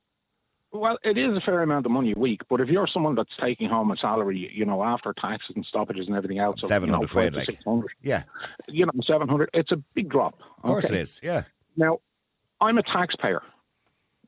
Well, 0.78 0.98
it 1.02 1.16
is 1.16 1.36
a 1.36 1.40
fair 1.40 1.62
amount 1.62 1.86
of 1.86 1.92
money 1.92 2.12
a 2.14 2.18
week, 2.18 2.42
but 2.50 2.60
if 2.60 2.68
you're 2.68 2.86
someone 2.92 3.14
that's 3.14 3.30
taking 3.40 3.68
home 3.68 3.90
a 3.90 3.96
salary, 3.96 4.50
you 4.54 4.64
know, 4.64 4.82
after 4.82 5.14
taxes 5.20 5.52
and 5.56 5.64
stoppages 5.64 6.06
and 6.06 6.16
everything 6.16 6.38
else, 6.38 6.62
of, 6.62 6.70
you 6.70 6.86
know, 6.86 7.00
700 7.06 7.10
quid, 7.10 7.34
like. 7.34 7.46
Yeah, 8.02 8.22
you 8.68 8.86
know, 8.86 8.92
700, 9.06 9.50
it's 9.54 9.72
a 9.72 9.76
big 9.94 10.08
drop. 10.08 10.34
of 10.58 10.62
course 10.62 10.84
okay? 10.86 10.96
it 10.96 11.00
is. 11.00 11.20
Yeah. 11.22 11.44
Now, 11.76 11.98
I'm 12.60 12.78
a 12.78 12.82
taxpayer. 12.82 13.42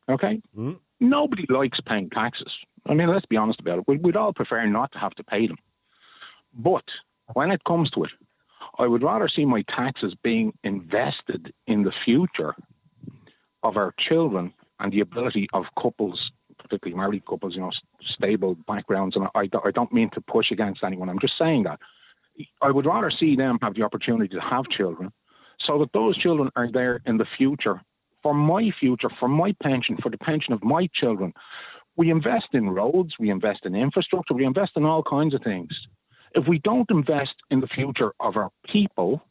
Okay? 0.08 0.40
Hmm? 0.54 0.72
Nobody 1.00 1.44
likes 1.48 1.78
paying 1.86 2.10
taxes. 2.10 2.50
I 2.86 2.94
mean, 2.94 3.08
let's 3.08 3.26
be 3.26 3.36
honest 3.36 3.60
about 3.60 3.78
it. 3.80 3.84
We- 3.86 3.98
We'd 3.98 4.16
all 4.16 4.32
prefer 4.32 4.64
not 4.66 4.92
to 4.92 4.98
have 4.98 5.12
to 5.16 5.24
pay 5.24 5.46
them. 5.46 5.58
But 6.54 6.84
when 7.34 7.50
it 7.50 7.62
comes 7.64 7.90
to 7.90 8.04
it, 8.04 8.10
I 8.78 8.86
would 8.86 9.02
rather 9.02 9.28
see 9.28 9.44
my 9.44 9.62
taxes 9.76 10.14
being 10.22 10.52
invested 10.64 11.52
in 11.66 11.82
the 11.82 11.92
future 12.04 12.54
of 13.62 13.76
our 13.76 13.92
children 14.08 14.52
and 14.80 14.92
the 14.92 15.00
ability 15.00 15.48
of 15.52 15.64
couples, 15.80 16.30
married 16.94 17.24
couples, 17.26 17.54
you 17.54 17.60
know, 17.60 17.70
stable 18.14 18.56
backgrounds. 18.66 19.16
And 19.16 19.26
I, 19.34 19.48
I 19.64 19.70
don't 19.70 19.92
mean 19.92 20.10
to 20.14 20.20
push 20.20 20.46
against 20.50 20.82
anyone. 20.84 21.08
I'm 21.08 21.20
just 21.20 21.34
saying 21.38 21.64
that. 21.64 21.80
I 22.62 22.70
would 22.70 22.86
rather 22.86 23.10
see 23.10 23.34
them 23.36 23.58
have 23.62 23.74
the 23.74 23.82
opportunity 23.82 24.28
to 24.34 24.40
have 24.40 24.64
children 24.76 25.12
so 25.66 25.78
that 25.78 25.92
those 25.92 26.16
children 26.16 26.50
are 26.56 26.70
there 26.70 27.00
in 27.04 27.18
the 27.18 27.26
future 27.36 27.80
for 28.22 28.34
my 28.34 28.70
future, 28.78 29.08
for 29.18 29.28
my 29.28 29.54
pension, 29.62 29.96
for 30.02 30.10
the 30.10 30.18
pension 30.18 30.52
of 30.52 30.62
my 30.62 30.88
children. 30.94 31.32
We 31.96 32.10
invest 32.10 32.48
in 32.52 32.70
roads, 32.70 33.14
we 33.18 33.30
invest 33.30 33.60
in 33.64 33.74
infrastructure, 33.74 34.34
we 34.34 34.44
invest 34.44 34.72
in 34.76 34.84
all 34.84 35.02
kinds 35.02 35.34
of 35.34 35.42
things. 35.42 35.70
If 36.34 36.46
we 36.46 36.58
don't 36.58 36.88
invest 36.90 37.34
in 37.50 37.60
the 37.60 37.66
future 37.66 38.12
of 38.20 38.36
our 38.36 38.50
people, 38.70 39.22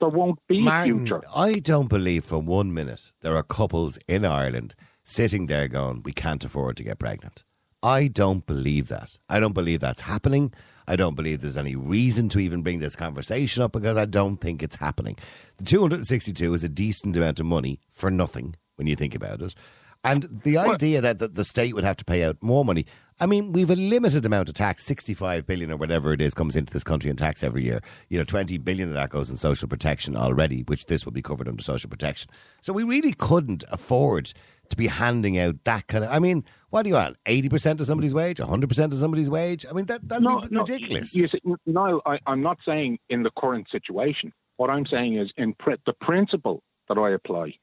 there 0.00 0.08
won't 0.08 0.38
be 0.48 0.58
a 0.58 0.62
Martin, 0.62 0.98
future. 0.98 1.20
I 1.34 1.58
don't 1.58 1.88
believe 1.88 2.24
for 2.24 2.38
one 2.38 2.72
minute 2.72 3.12
there 3.20 3.36
are 3.36 3.42
couples 3.42 3.98
in 4.06 4.24
Ireland 4.24 4.74
sitting 5.04 5.46
there 5.46 5.68
going, 5.68 6.02
we 6.04 6.12
can't 6.12 6.44
afford 6.44 6.76
to 6.78 6.84
get 6.84 6.98
pregnant. 6.98 7.44
I 7.82 8.08
don't 8.08 8.46
believe 8.46 8.88
that. 8.88 9.18
I 9.28 9.38
don't 9.38 9.52
believe 9.52 9.80
that's 9.80 10.00
happening. 10.00 10.52
I 10.88 10.96
don't 10.96 11.14
believe 11.14 11.40
there's 11.40 11.58
any 11.58 11.76
reason 11.76 12.28
to 12.30 12.38
even 12.38 12.62
bring 12.62 12.80
this 12.80 12.96
conversation 12.96 13.62
up 13.62 13.72
because 13.72 13.96
I 13.96 14.06
don't 14.06 14.38
think 14.38 14.62
it's 14.62 14.76
happening. 14.76 15.16
The 15.58 15.64
262 15.64 16.54
is 16.54 16.64
a 16.64 16.68
decent 16.68 17.16
amount 17.16 17.40
of 17.40 17.46
money 17.46 17.80
for 17.90 18.10
nothing 18.10 18.56
when 18.76 18.86
you 18.86 18.96
think 18.96 19.14
about 19.14 19.42
it. 19.42 19.54
And 20.02 20.40
the 20.44 20.58
idea 20.58 21.00
that 21.00 21.18
the, 21.18 21.28
the 21.28 21.44
state 21.44 21.74
would 21.74 21.84
have 21.84 21.96
to 21.96 22.04
pay 22.04 22.24
out 22.24 22.36
more 22.42 22.62
money, 22.62 22.84
I 23.20 23.26
mean, 23.26 23.52
we've 23.52 23.70
a 23.70 23.76
limited 23.76 24.26
amount 24.26 24.50
of 24.50 24.54
tax, 24.54 24.84
65 24.84 25.46
billion 25.46 25.72
or 25.72 25.76
whatever 25.76 26.12
it 26.12 26.20
is 26.20 26.34
comes 26.34 26.56
into 26.56 26.72
this 26.72 26.84
country 26.84 27.10
in 27.10 27.16
tax 27.16 27.42
every 27.42 27.64
year. 27.64 27.80
You 28.10 28.18
know, 28.18 28.24
20 28.24 28.58
billion 28.58 28.90
of 28.90 28.94
that 28.96 29.08
goes 29.08 29.30
in 29.30 29.38
social 29.38 29.66
protection 29.66 30.14
already, 30.14 30.62
which 30.62 30.86
this 30.86 31.06
will 31.06 31.12
be 31.12 31.22
covered 31.22 31.48
under 31.48 31.62
social 31.62 31.88
protection. 31.88 32.30
So 32.60 32.74
we 32.74 32.82
really 32.82 33.14
couldn't 33.14 33.64
afford 33.72 34.34
to 34.70 34.76
be 34.76 34.86
handing 34.86 35.38
out 35.38 35.62
that 35.64 35.86
kind 35.86 36.04
of, 36.04 36.10
I 36.10 36.18
mean, 36.18 36.44
what 36.70 36.82
do 36.82 36.88
you 36.88 36.94
want? 36.94 37.16
80% 37.24 37.80
of 37.80 37.86
somebody's 37.86 38.14
wage? 38.14 38.38
100% 38.38 38.84
of 38.84 38.94
somebody's 38.94 39.30
wage? 39.30 39.64
I 39.68 39.72
mean, 39.72 39.86
that, 39.86 40.08
that'd 40.08 40.26
be 40.26 40.56
ridiculous. 40.56 41.14
You 41.14 41.28
Niall, 41.66 42.02
I, 42.04 42.18
I'm 42.26 42.42
not 42.42 42.58
saying 42.66 42.98
in 43.08 43.22
the 43.22 43.30
current 43.38 43.68
situation. 43.70 44.32
What 44.56 44.70
I'm 44.70 44.86
saying 44.86 45.18
is 45.18 45.32
in 45.36 45.54
pr- 45.54 45.72
the 45.86 45.92
principle 45.92 46.62
that 46.88 46.98
I 46.98 47.10
apply. 47.10 47.54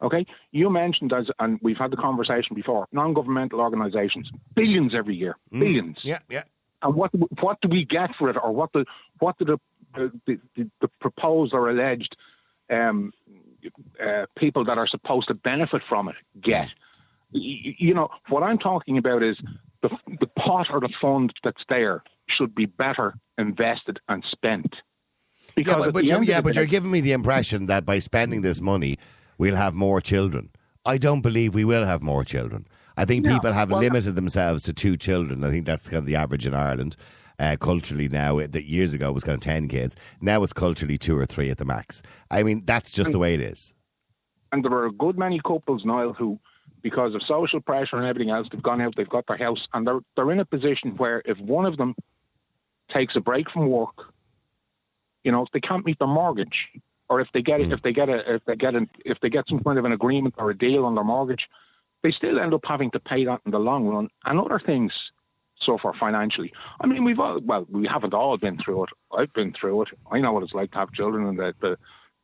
Okay, 0.00 0.24
you 0.52 0.70
mentioned 0.70 1.12
as, 1.12 1.26
and 1.40 1.58
we've 1.60 1.76
had 1.76 1.90
the 1.90 1.96
conversation 1.96 2.54
before. 2.54 2.86
Non-governmental 2.92 3.60
organisations, 3.60 4.30
billions 4.54 4.94
every 4.96 5.16
year, 5.16 5.36
billions. 5.50 5.96
Mm. 5.96 6.04
yeah, 6.04 6.18
yeah. 6.28 6.42
And 6.82 6.94
what 6.94 7.10
do, 7.10 7.26
what 7.40 7.60
do 7.60 7.68
we 7.68 7.84
get 7.84 8.10
for 8.16 8.30
it, 8.30 8.36
or 8.40 8.52
what 8.52 8.72
do 8.72 8.84
what 9.18 9.36
do 9.38 9.44
the 9.44 9.58
the, 9.94 10.38
the, 10.56 10.70
the 10.80 10.88
proposed 11.00 11.52
or 11.52 11.68
alleged 11.70 12.16
um, 12.70 13.12
uh, 14.04 14.26
people 14.36 14.64
that 14.64 14.78
are 14.78 14.86
supposed 14.86 15.28
to 15.28 15.34
benefit 15.34 15.82
from 15.88 16.08
it 16.08 16.16
get? 16.42 16.68
Y- 17.32 17.74
You 17.78 17.94
know 17.94 18.08
what 18.28 18.42
I'm 18.42 18.58
talking 18.58 18.98
about 18.98 19.22
is 19.22 19.36
the 19.82 19.90
the 20.20 20.26
pot 20.26 20.66
or 20.70 20.80
the 20.80 20.92
fund 21.00 21.32
that's 21.44 21.62
there 21.68 22.02
should 22.28 22.54
be 22.54 22.66
better 22.66 23.14
invested 23.38 23.98
and 24.08 24.24
spent. 24.30 24.74
Because 25.56 25.74
Yeah, 25.76 25.84
but, 25.86 25.94
but 25.94 26.04
you're, 26.06 26.22
yeah, 26.22 26.40
but 26.40 26.54
you're 26.56 26.66
giving 26.66 26.90
me 26.90 27.00
the 27.00 27.12
impression 27.12 27.66
that 27.66 27.84
by 27.84 27.98
spending 27.98 28.42
this 28.42 28.60
money, 28.60 28.98
we'll 29.38 29.56
have 29.56 29.74
more 29.74 30.00
children. 30.00 30.50
I 30.84 30.98
don't 30.98 31.20
believe 31.22 31.54
we 31.54 31.64
will 31.64 31.84
have 31.84 32.02
more 32.02 32.24
children. 32.24 32.66
I 32.96 33.04
think 33.04 33.24
No. 33.24 33.34
people 33.34 33.52
have 33.52 33.70
Well, 33.70 33.80
limited 33.80 34.14
themselves 34.14 34.62
to 34.64 34.72
two 34.72 34.96
children. 34.96 35.44
I 35.44 35.50
think 35.50 35.66
that's 35.66 35.88
kind 35.88 35.98
of 35.98 36.06
the 36.06 36.16
average 36.16 36.46
in 36.46 36.54
Ireland. 36.54 36.96
Uh, 37.38 37.56
culturally 37.60 38.08
now, 38.08 38.40
that 38.40 38.64
years 38.64 38.92
ago 38.92 39.12
was 39.12 39.22
kind 39.22 39.36
of 39.36 39.40
10 39.40 39.68
kids. 39.68 39.94
Now 40.20 40.42
it's 40.42 40.52
culturally 40.52 40.98
two 40.98 41.16
or 41.16 41.24
three 41.24 41.50
at 41.50 41.58
the 41.58 41.64
max. 41.64 42.02
I 42.30 42.42
mean, 42.42 42.64
that's 42.64 42.90
just 42.90 43.12
the 43.12 43.18
way 43.18 43.34
it 43.34 43.40
is. 43.40 43.74
and 44.50 44.64
there 44.64 44.72
are 44.72 44.86
a 44.86 44.92
good 44.92 45.16
many 45.18 45.40
couples, 45.46 45.82
Niall, 45.84 46.14
who 46.14 46.38
because 46.82 47.14
of 47.14 47.20
social 47.28 47.60
pressure 47.60 47.96
and 47.96 48.06
everything 48.06 48.30
else, 48.30 48.46
they've 48.50 48.62
gone 48.62 48.80
out, 48.80 48.94
they've 48.96 49.08
got 49.08 49.26
their 49.26 49.36
house, 49.36 49.66
and 49.72 49.86
they're 49.86 50.00
they're 50.16 50.32
in 50.32 50.40
a 50.40 50.44
position 50.44 50.96
where 50.96 51.22
if 51.24 51.38
one 51.38 51.64
of 51.66 51.76
them 51.76 51.94
takes 52.92 53.14
a 53.16 53.20
break 53.20 53.50
from 53.50 53.68
work, 53.68 53.96
you 55.24 55.30
know, 55.32 55.42
if 55.42 55.48
they 55.52 55.60
can't 55.60 55.84
meet 55.84 55.98
their 55.98 56.08
mortgage, 56.08 56.56
or 57.08 57.20
if 57.20 57.28
they 57.34 57.42
get 57.42 57.60
if 57.60 57.82
they 57.82 57.92
get 57.92 58.08
a 58.08 58.34
if 58.34 58.44
they 58.46 58.56
get 58.56 58.74
an 58.74 58.88
if 59.04 59.18
they 59.20 59.28
get 59.28 59.44
some 59.48 59.62
kind 59.62 59.78
of 59.78 59.84
an 59.84 59.92
agreement 59.92 60.34
or 60.38 60.50
a 60.50 60.56
deal 60.56 60.84
on 60.84 60.94
their 60.94 61.04
mortgage, 61.04 61.44
they 62.02 62.10
still 62.10 62.38
end 62.40 62.54
up 62.54 62.62
having 62.64 62.90
to 62.92 63.00
pay 63.00 63.24
that 63.24 63.40
in 63.44 63.52
the 63.52 63.58
long 63.58 63.86
run, 63.86 64.08
and 64.24 64.40
other 64.40 64.60
things 64.64 64.92
suffer 65.68 65.92
financially. 65.98 66.52
I 66.80 66.86
mean, 66.86 67.04
we've 67.04 67.18
all 67.18 67.40
well, 67.44 67.66
we 67.70 67.86
haven't 67.92 68.14
all 68.14 68.36
been 68.38 68.58
through 68.64 68.84
it. 68.84 68.90
I've 69.16 69.32
been 69.32 69.52
through 69.58 69.82
it. 69.82 69.88
I 70.10 70.20
know 70.20 70.32
what 70.32 70.42
it's 70.42 70.52
like 70.54 70.70
to 70.72 70.78
have 70.78 70.92
children 70.92 71.26
and 71.26 71.38
the 71.38 71.54
the. 71.60 71.76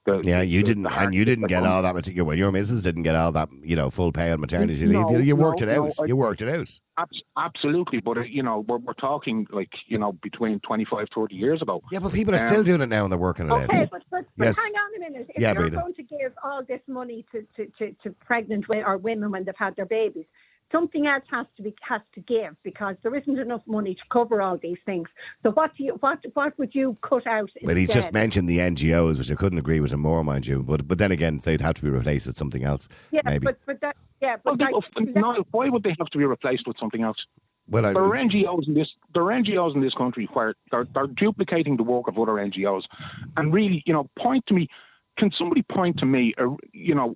the 0.07 0.21
Yeah, 0.29 0.43
you 0.43 0.61
the- 0.61 0.67
didn't, 0.69 0.83
the 0.85 0.93
and 1.01 1.15
you 1.15 1.25
didn't 1.25 1.47
get 1.49 1.61
comes- 1.63 1.69
all 1.69 1.83
that 1.83 1.95
material. 1.95 2.27
Well, 2.27 2.37
your 2.37 2.51
missus 2.53 2.83
didn't 2.83 3.05
get 3.05 3.17
all 3.17 3.33
that, 3.33 3.49
you 3.63 3.75
know, 3.77 3.89
full 3.91 4.13
pay 4.13 4.31
on 4.33 4.41
maternity 4.41 4.85
leave. 4.87 4.93
No, 5.01 5.11
you, 5.11 5.21
you 5.21 5.37
worked 5.37 5.61
no, 5.63 5.67
it 5.69 5.79
out. 5.79 5.85
no, 5.99 6.05
I- 6.05 6.07
you 6.07 6.17
worked 6.17 6.43
it 6.43 6.49
out. 6.49 6.69
Abs- 6.97 7.23
absolutely, 7.37 8.01
but 8.01 8.19
uh, 8.19 8.21
you 8.23 8.43
know, 8.43 8.65
we're, 8.69 8.79
we're 8.79 8.93
talking 8.95 9.47
like 9.51 9.71
you 9.89 9.99
know 9.99 10.13
between 10.23 10.61
25, 10.61 11.07
30 11.15 11.35
years 11.35 11.61
ago. 11.63 11.83
Yeah, 11.91 11.99
but 12.01 12.13
people 12.13 12.35
are 12.35 12.39
Um, 12.39 12.47
still 12.47 12.63
doing 12.63 12.81
it 12.83 12.89
now 12.89 13.03
and 13.05 13.11
they're 13.13 13.19
working 13.19 13.47
it 13.47 13.53
Okay, 13.53 13.83
out. 13.83 13.91
but, 13.91 14.03
but, 14.11 14.25
but 14.37 14.45
Yes. 14.45 14.59
hang 14.59 14.73
on 14.73 14.91
a 14.97 15.01
minute. 15.11 15.27
If 15.35 15.41
Yeah, 15.43 15.53
you're 15.53 15.63
Breda. 15.63 15.77
going 15.81 15.95
to 15.95 16.03
give 16.05 16.33
all 16.45 16.63
this 16.69 16.81
money 16.87 17.25
to, 17.33 17.43
to, 17.57 17.67
to, 17.79 17.97
to 18.05 18.11
pregnant 18.25 18.69
women 18.69 18.85
or 18.87 18.97
women 18.99 19.31
when 19.33 19.45
they've 19.45 19.55
had 19.59 19.75
their 19.77 19.87
babies, 19.87 20.27
something 20.75 21.07
else 21.07 21.25
has 21.31 21.47
to 21.57 21.63
be 21.63 21.75
has 21.89 22.01
to 22.15 22.21
give 22.21 22.57
because 22.63 22.97
there 23.03 23.15
isn't 23.15 23.39
enough 23.39 23.63
money 23.67 23.95
to 23.95 24.01
cover 24.13 24.43
all 24.43 24.59
these 24.59 24.79
things. 24.85 25.09
So 25.43 25.51
what 25.53 25.77
do 25.77 25.85
you 25.85 25.97
what 26.01 26.19
what 26.35 26.59
would 26.59 26.75
you 26.75 26.97
cut 27.03 27.27
out? 27.27 27.51
But 27.63 27.77
he 27.77 27.87
just 27.87 28.13
mentioned 28.13 28.49
the 28.49 28.59
NGOs, 28.59 29.19
which 29.19 29.31
I 29.31 29.35
couldn't 29.35 29.59
agree 29.59 29.81
with 29.81 29.93
him 29.93 30.01
more, 30.01 30.23
mind 30.25 30.47
you. 30.47 30.63
But 30.63 30.89
but 30.89 30.99
then 30.99 31.13
again, 31.13 31.39
they'd 31.43 31.61
have 31.61 31.75
to 31.75 31.83
be 31.83 31.91
replaced 31.91 32.27
with 32.27 32.37
something 32.37 32.65
else. 32.65 32.89
yeah, 33.11 33.21
maybe. 33.25 33.45
but 33.45 33.59
but 33.67 33.81
that 33.81 33.97
yeah, 34.21 34.37
Well, 34.45 34.57
but 34.57 34.67
they, 34.67 35.05
like, 35.05 35.15
no, 35.15 35.45
why 35.51 35.69
would 35.69 35.83
they 35.83 35.95
have 35.99 36.09
to 36.09 36.19
be 36.19 36.25
replaced 36.25 36.67
with 36.67 36.77
something 36.79 37.03
else? 37.03 37.19
well, 37.69 37.87
I, 37.87 37.93
There 37.93 38.03
are 38.03 38.17
NGOs 38.17 38.67
in 38.67 38.75
this. 38.75 38.89
There 39.13 39.23
are 39.23 39.33
NGOs 39.33 39.75
in 39.75 39.81
this 39.83 39.95
country 39.95 40.29
where 40.33 40.55
they're, 40.71 40.87
they're 40.95 41.07
duplicating 41.07 41.77
the 41.77 41.83
work 41.83 42.09
of 42.09 42.19
other 42.19 42.33
NGOs, 42.33 42.83
and 43.37 43.53
really, 43.53 43.83
you 43.87 43.93
know, 43.93 44.09
point 44.19 44.47
to 44.49 44.55
me. 44.55 44.69
Can 45.17 45.31
somebody 45.39 45.63
point 45.63 45.99
to 45.99 46.07
me, 46.07 46.35
a, 46.39 46.49
you 46.73 46.93
know, 46.93 47.15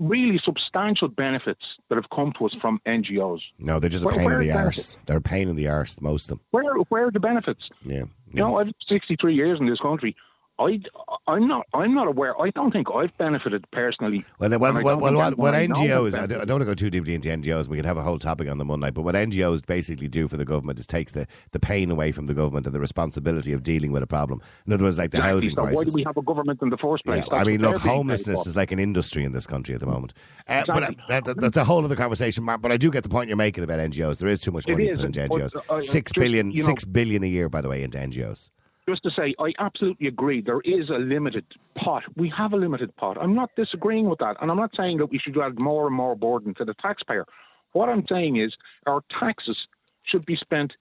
really 0.00 0.40
substantial 0.44 1.06
benefits 1.08 1.60
that 1.88 1.94
have 1.96 2.10
come 2.12 2.32
to 2.38 2.46
us 2.46 2.54
from 2.60 2.80
NGOs? 2.86 3.40
no, 3.58 3.78
they're 3.78 3.88
just 3.90 4.02
a 4.02 4.06
Where- 4.08 4.16
pain 4.16 4.32
in 4.32 4.38
the 4.40 4.52
arse. 4.52 4.98
They're 5.06 5.18
a 5.18 5.22
pain 5.22 5.48
in 5.48 5.54
the 5.56 5.68
arse, 5.68 6.00
most 6.00 6.24
of 6.24 6.28
them. 6.30 6.40
Where 6.50 6.74
where 6.88 7.06
are 7.06 7.10
the 7.12 7.20
benefits? 7.20 7.60
Yeah. 7.84 8.04
You 8.32 8.42
know, 8.42 8.58
I've 8.58 8.68
63 8.88 9.34
years 9.34 9.58
in 9.60 9.66
this 9.66 9.78
country. 9.80 10.16
I, 10.60 10.78
I'm 11.26 11.48
not. 11.48 11.66
I'm 11.72 11.94
not 11.94 12.06
aware. 12.06 12.38
I 12.40 12.50
don't 12.50 12.70
think 12.70 12.88
I've 12.94 13.16
benefited 13.16 13.64
personally. 13.70 14.24
Well, 14.38 14.50
well, 14.58 14.82
well, 14.82 14.98
well 14.98 15.14
what, 15.14 15.38
what 15.38 15.54
anyone 15.54 15.80
I 15.80 15.86
know 15.86 16.04
NGOs, 16.04 16.18
I 16.18 16.26
don't, 16.26 16.42
I 16.42 16.44
don't 16.44 16.56
want 16.56 16.62
to 16.62 16.66
go 16.66 16.74
too 16.74 16.90
deeply 16.90 17.14
into 17.14 17.30
NGOs, 17.30 17.66
we 17.66 17.78
can 17.78 17.86
have 17.86 17.96
a 17.96 18.02
whole 18.02 18.18
topic 18.18 18.48
on 18.48 18.58
them 18.58 18.68
one 18.68 18.80
night, 18.80 18.92
but 18.92 19.02
what 19.02 19.14
NGOs 19.14 19.64
basically 19.64 20.08
do 20.08 20.28
for 20.28 20.36
the 20.36 20.44
government 20.44 20.78
is 20.78 20.86
takes 20.86 21.12
the, 21.12 21.26
the 21.52 21.60
pain 21.60 21.90
away 21.90 22.12
from 22.12 22.26
the 22.26 22.34
government 22.34 22.66
and 22.66 22.74
the 22.74 22.80
responsibility 22.80 23.52
of 23.52 23.62
dealing 23.62 23.90
with 23.90 24.02
a 24.02 24.06
problem. 24.06 24.42
In 24.66 24.72
other 24.72 24.84
words, 24.84 24.98
like 24.98 25.12
the 25.12 25.18
Exactly. 25.18 25.34
housing 25.34 25.54
So 25.54 25.62
why 25.64 25.84
do 25.84 25.92
we 25.94 26.04
have 26.04 26.16
a 26.16 26.22
government 26.22 26.60
in 26.62 26.68
the 26.68 26.76
first 26.76 27.04
place? 27.04 27.24
Yeah, 27.30 27.38
I 27.38 27.44
mean, 27.44 27.60
look, 27.60 27.72
they're 27.72 27.78
being 27.78 27.80
paid 27.80 27.96
homelessness 27.96 28.46
is 28.46 28.56
like 28.56 28.72
an 28.72 28.78
industry 28.78 29.24
in 29.24 29.32
this 29.32 29.46
country 29.46 29.74
at 29.74 29.80
the 29.80 29.86
moment. 29.86 30.12
Uh, 30.46 30.64
but 30.66 30.82
uh, 30.82 30.90
that, 31.08 31.36
that's 31.38 31.56
a 31.56 31.64
whole 31.64 31.84
other 31.84 31.96
conversation, 31.96 32.44
Mark. 32.44 32.60
But 32.60 32.72
I 32.72 32.76
do 32.76 32.90
get 32.90 33.02
the 33.02 33.08
point 33.08 33.28
you're 33.28 33.36
making 33.36 33.64
about 33.64 33.78
NGOs. 33.78 34.18
There 34.18 34.28
is 34.28 34.40
too 34.40 34.50
much 34.50 34.68
money 34.68 34.88
put 34.94 35.04
into 35.04 35.28
NGOs. 35.28 35.56
uh, 35.56 35.74
uh, 35.74 35.80
Six 35.80 36.12
just, 36.12 36.22
billion, 36.22 36.50
you 36.50 36.62
know- 36.62 36.66
six 36.68 36.84
billion 36.84 37.22
a 37.22 37.26
year, 37.26 37.48
by 37.48 37.60
the 37.60 37.68
way, 37.68 37.82
into 37.82 37.98
NGOs. 37.98 38.50
Just 38.90 39.02
to 39.04 39.10
say, 39.16 39.34
I 39.38 39.52
absolutely 39.58 40.06
agree. 40.08 40.40
There 40.42 40.60
is 40.64 40.90
a 40.90 40.98
limited 40.98 41.44
pot. 41.82 42.02
We 42.16 42.32
have 42.36 42.52
a 42.52 42.56
limited 42.56 42.94
pot. 42.96 43.16
I'm 43.20 43.34
not 43.34 43.50
disagreeing 43.56 44.08
with 44.10 44.18
that, 44.18 44.36
and 44.40 44.50
I'm 44.50 44.56
not 44.56 44.72
saying 44.76 44.98
that 44.98 45.06
we 45.06 45.18
should 45.18 45.36
add 45.38 45.60
more 45.60 45.86
and 45.86 45.94
more 45.94 46.16
burden 46.16 46.54
to 46.58 46.64
the 46.64 46.74
taxpayer. 46.74 47.24
What 47.72 47.88
I'm 47.88 48.04
saying 48.08 48.36
is, 48.36 48.52
our 48.86 49.02
taxes 49.18 49.56
should 50.04 50.26
be 50.26 50.36
spent, 50.36 50.72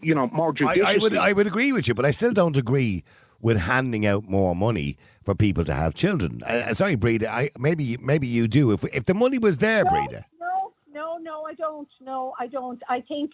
you 0.00 0.14
know, 0.14 0.28
more 0.32 0.50
I, 0.50 0.52
judiciously. 0.52 0.82
I 0.82 0.96
would, 1.02 1.16
I 1.16 1.32
would 1.32 1.46
agree 1.46 1.72
with 1.72 1.86
you, 1.88 1.94
but 1.94 2.06
I 2.06 2.10
still 2.10 2.32
don't 2.32 2.56
agree 2.56 3.04
with 3.40 3.58
handing 3.58 4.06
out 4.06 4.24
more 4.24 4.56
money 4.56 4.96
for 5.22 5.34
people 5.34 5.64
to 5.64 5.74
have 5.74 5.94
children. 5.94 6.42
Uh, 6.44 6.72
sorry, 6.72 6.94
Breda. 6.94 7.30
I 7.30 7.50
maybe, 7.58 7.96
maybe 7.98 8.26
you 8.26 8.48
do. 8.48 8.72
If 8.72 8.84
if 8.94 9.04
the 9.04 9.14
money 9.14 9.38
was 9.38 9.58
there, 9.58 9.84
no, 9.84 9.90
Breda. 9.90 10.24
no, 10.40 10.72
no, 10.92 11.18
no, 11.18 11.42
I 11.44 11.54
don't. 11.54 11.88
No, 12.00 12.34
I 12.40 12.46
don't. 12.46 12.82
I 12.88 13.02
think, 13.02 13.32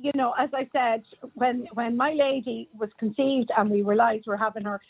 you 0.00 0.12
know, 0.14 0.34
as 0.38 0.50
I 0.54 0.68
said, 0.72 1.04
when 1.34 1.66
when 1.72 1.96
my 1.96 2.12
lady 2.12 2.68
was 2.78 2.90
conceived 2.98 3.50
and 3.56 3.70
we 3.70 3.82
realised 3.82 4.24
we're 4.26 4.36
having 4.36 4.64
her, 4.64 4.80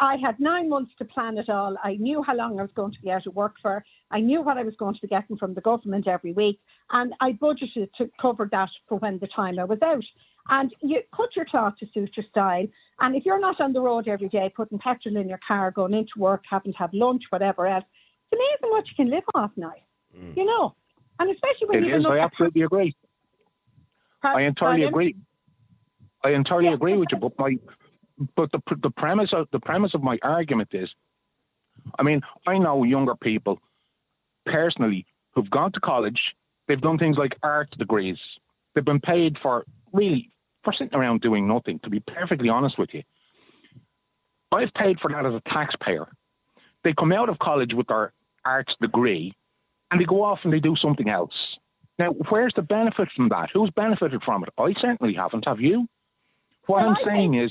I 0.00 0.16
had 0.16 0.38
nine 0.40 0.68
months 0.68 0.92
to 0.98 1.04
plan 1.04 1.38
it 1.38 1.48
all. 1.48 1.76
I 1.82 1.94
knew 1.94 2.22
how 2.22 2.34
long 2.34 2.58
I 2.58 2.62
was 2.62 2.70
going 2.74 2.92
to 2.92 3.00
be 3.00 3.10
out 3.10 3.26
of 3.26 3.34
work 3.34 3.54
for. 3.62 3.84
I 4.10 4.20
knew 4.20 4.42
what 4.42 4.58
I 4.58 4.62
was 4.62 4.74
going 4.76 4.94
to 4.94 5.00
be 5.00 5.08
getting 5.08 5.36
from 5.36 5.54
the 5.54 5.60
government 5.60 6.08
every 6.08 6.32
week, 6.32 6.58
and 6.90 7.14
I 7.20 7.32
budgeted 7.32 7.90
to 7.98 8.10
cover 8.20 8.48
that 8.50 8.70
for 8.88 8.98
when 8.98 9.18
the 9.18 9.28
time 9.28 9.58
I 9.58 9.64
was 9.64 9.78
out. 9.82 10.04
And 10.50 10.74
you 10.80 11.02
cut 11.14 11.36
your 11.36 11.44
cloth 11.44 11.74
to 11.80 11.86
suit 11.92 12.16
your 12.16 12.24
style. 12.30 12.66
And 13.00 13.14
if 13.14 13.26
you're 13.26 13.38
not 13.40 13.60
on 13.60 13.74
the 13.74 13.82
road 13.82 14.08
every 14.08 14.30
day, 14.30 14.50
putting 14.54 14.78
petrol 14.78 15.16
in 15.18 15.28
your 15.28 15.40
car, 15.46 15.70
going 15.70 15.92
into 15.92 16.12
work, 16.16 16.44
having 16.50 16.72
to 16.72 16.78
have 16.78 16.90
lunch, 16.94 17.22
whatever 17.28 17.66
else, 17.66 17.84
it's 18.32 18.40
amazing 18.40 18.72
what 18.74 18.86
you 18.88 18.94
can 18.96 19.10
live 19.10 19.24
off 19.34 19.50
now. 19.56 19.74
Mm. 20.16 20.36
You 20.36 20.46
know, 20.46 20.74
and 21.18 21.30
especially 21.30 21.68
when 21.68 21.84
It 21.84 21.88
you 21.88 21.96
is. 21.96 22.02
look 22.02 22.12
I 22.12 22.18
at 22.20 22.24
absolutely 22.24 22.62
agree. 22.62 22.96
I 24.22 24.42
entirely 24.42 24.82
Pardon? 24.82 24.88
agree. 24.88 25.16
I 26.24 26.30
entirely 26.30 26.66
Yeah, 26.66 26.74
agree 26.74 26.96
with 26.96 27.08
you, 27.12 27.18
but 27.18 27.32
my 27.38 27.56
but 28.36 28.50
the 28.52 28.60
the 28.82 28.90
premise 28.90 29.30
of 29.32 29.48
the 29.52 29.60
premise 29.60 29.94
of 29.94 30.02
my 30.02 30.18
argument 30.22 30.70
is, 30.72 30.88
I 31.98 32.02
mean, 32.02 32.22
I 32.46 32.58
know 32.58 32.82
younger 32.84 33.14
people 33.14 33.60
personally 34.44 35.06
who've 35.34 35.50
gone 35.50 35.72
to 35.72 35.80
college. 35.80 36.20
They've 36.66 36.80
done 36.80 36.98
things 36.98 37.16
like 37.16 37.36
art 37.42 37.70
degrees. 37.78 38.18
They've 38.74 38.84
been 38.84 39.00
paid 39.00 39.36
for 39.42 39.64
really 39.92 40.30
for 40.64 40.72
sitting 40.72 40.94
around 40.94 41.20
doing 41.20 41.46
nothing. 41.48 41.78
To 41.84 41.90
be 41.90 42.00
perfectly 42.00 42.48
honest 42.48 42.78
with 42.78 42.90
you, 42.92 43.02
I've 44.52 44.72
paid 44.74 44.98
for 45.00 45.10
that 45.12 45.24
as 45.24 45.34
a 45.34 45.42
taxpayer. 45.48 46.08
They 46.84 46.92
come 46.92 47.12
out 47.12 47.28
of 47.28 47.38
college 47.38 47.72
with 47.74 47.86
their 47.86 48.12
arts 48.44 48.74
degree, 48.80 49.34
and 49.90 50.00
they 50.00 50.04
go 50.04 50.22
off 50.24 50.40
and 50.44 50.52
they 50.52 50.60
do 50.60 50.74
something 50.76 51.08
else. 51.08 51.47
Now, 51.98 52.10
where's 52.30 52.52
the 52.54 52.62
benefit 52.62 53.08
from 53.16 53.28
that? 53.30 53.48
Who's 53.52 53.70
benefited 53.74 54.22
from 54.24 54.44
it? 54.44 54.50
I 54.58 54.72
certainly 54.80 55.14
haven't. 55.14 55.46
Have 55.46 55.60
you? 55.60 55.88
What 56.66 56.78
Well, 56.80 56.90
I'm 56.90 56.96
I 56.96 57.04
saying 57.04 57.34
is, 57.34 57.50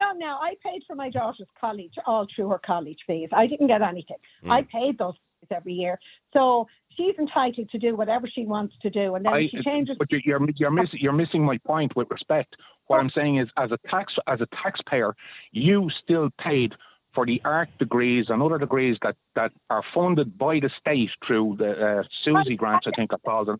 No, 0.00 0.12
no, 0.16 0.38
I 0.40 0.54
paid 0.64 0.82
for 0.86 0.94
my 0.96 1.10
daughter's 1.10 1.48
college 1.60 1.92
all 2.06 2.26
through 2.34 2.48
her 2.48 2.60
college 2.64 2.98
fees. 3.06 3.28
I 3.32 3.46
didn't 3.46 3.66
get 3.66 3.82
anything. 3.82 4.16
Hmm. 4.42 4.50
I 4.50 4.62
paid 4.62 4.98
those 4.98 5.14
fees 5.14 5.48
every 5.54 5.74
year. 5.74 5.98
So 6.32 6.68
she's 6.96 7.14
entitled 7.18 7.68
to 7.70 7.78
do 7.78 7.96
whatever 7.96 8.28
she 8.32 8.46
wants 8.46 8.74
to 8.82 8.90
do. 8.90 9.14
And 9.14 9.24
then 9.26 9.32
I, 9.32 9.48
she 9.50 9.62
changes. 9.62 9.96
but 9.98 10.10
you're 10.10 10.20
you're, 10.24 10.40
you're, 10.56 10.70
miss, 10.70 10.88
you're 10.92 11.12
missing 11.12 11.44
my 11.44 11.58
point 11.66 11.94
with 11.96 12.10
respect. 12.10 12.56
What 12.86 12.98
I'm 12.98 13.10
saying 13.14 13.38
is, 13.38 13.48
as 13.56 13.70
a 13.72 13.78
tax 13.88 14.14
as 14.26 14.40
a 14.40 14.46
taxpayer, 14.62 15.14
you 15.52 15.88
still 16.02 16.30
paid 16.42 16.72
for 17.14 17.26
the 17.26 17.40
art 17.44 17.68
degrees 17.78 18.26
and 18.28 18.42
other 18.42 18.58
degrees 18.58 18.96
that, 19.02 19.16
that 19.34 19.52
are 19.68 19.82
funded 19.94 20.38
by 20.38 20.60
the 20.60 20.70
state 20.80 21.10
through 21.26 21.56
the 21.58 21.70
uh, 21.70 22.02
SUSI 22.26 22.56
grants, 22.56 22.86
I 22.86 22.92
think, 22.96 23.12
are 23.12 23.18
called. 23.18 23.48
And 23.48 23.58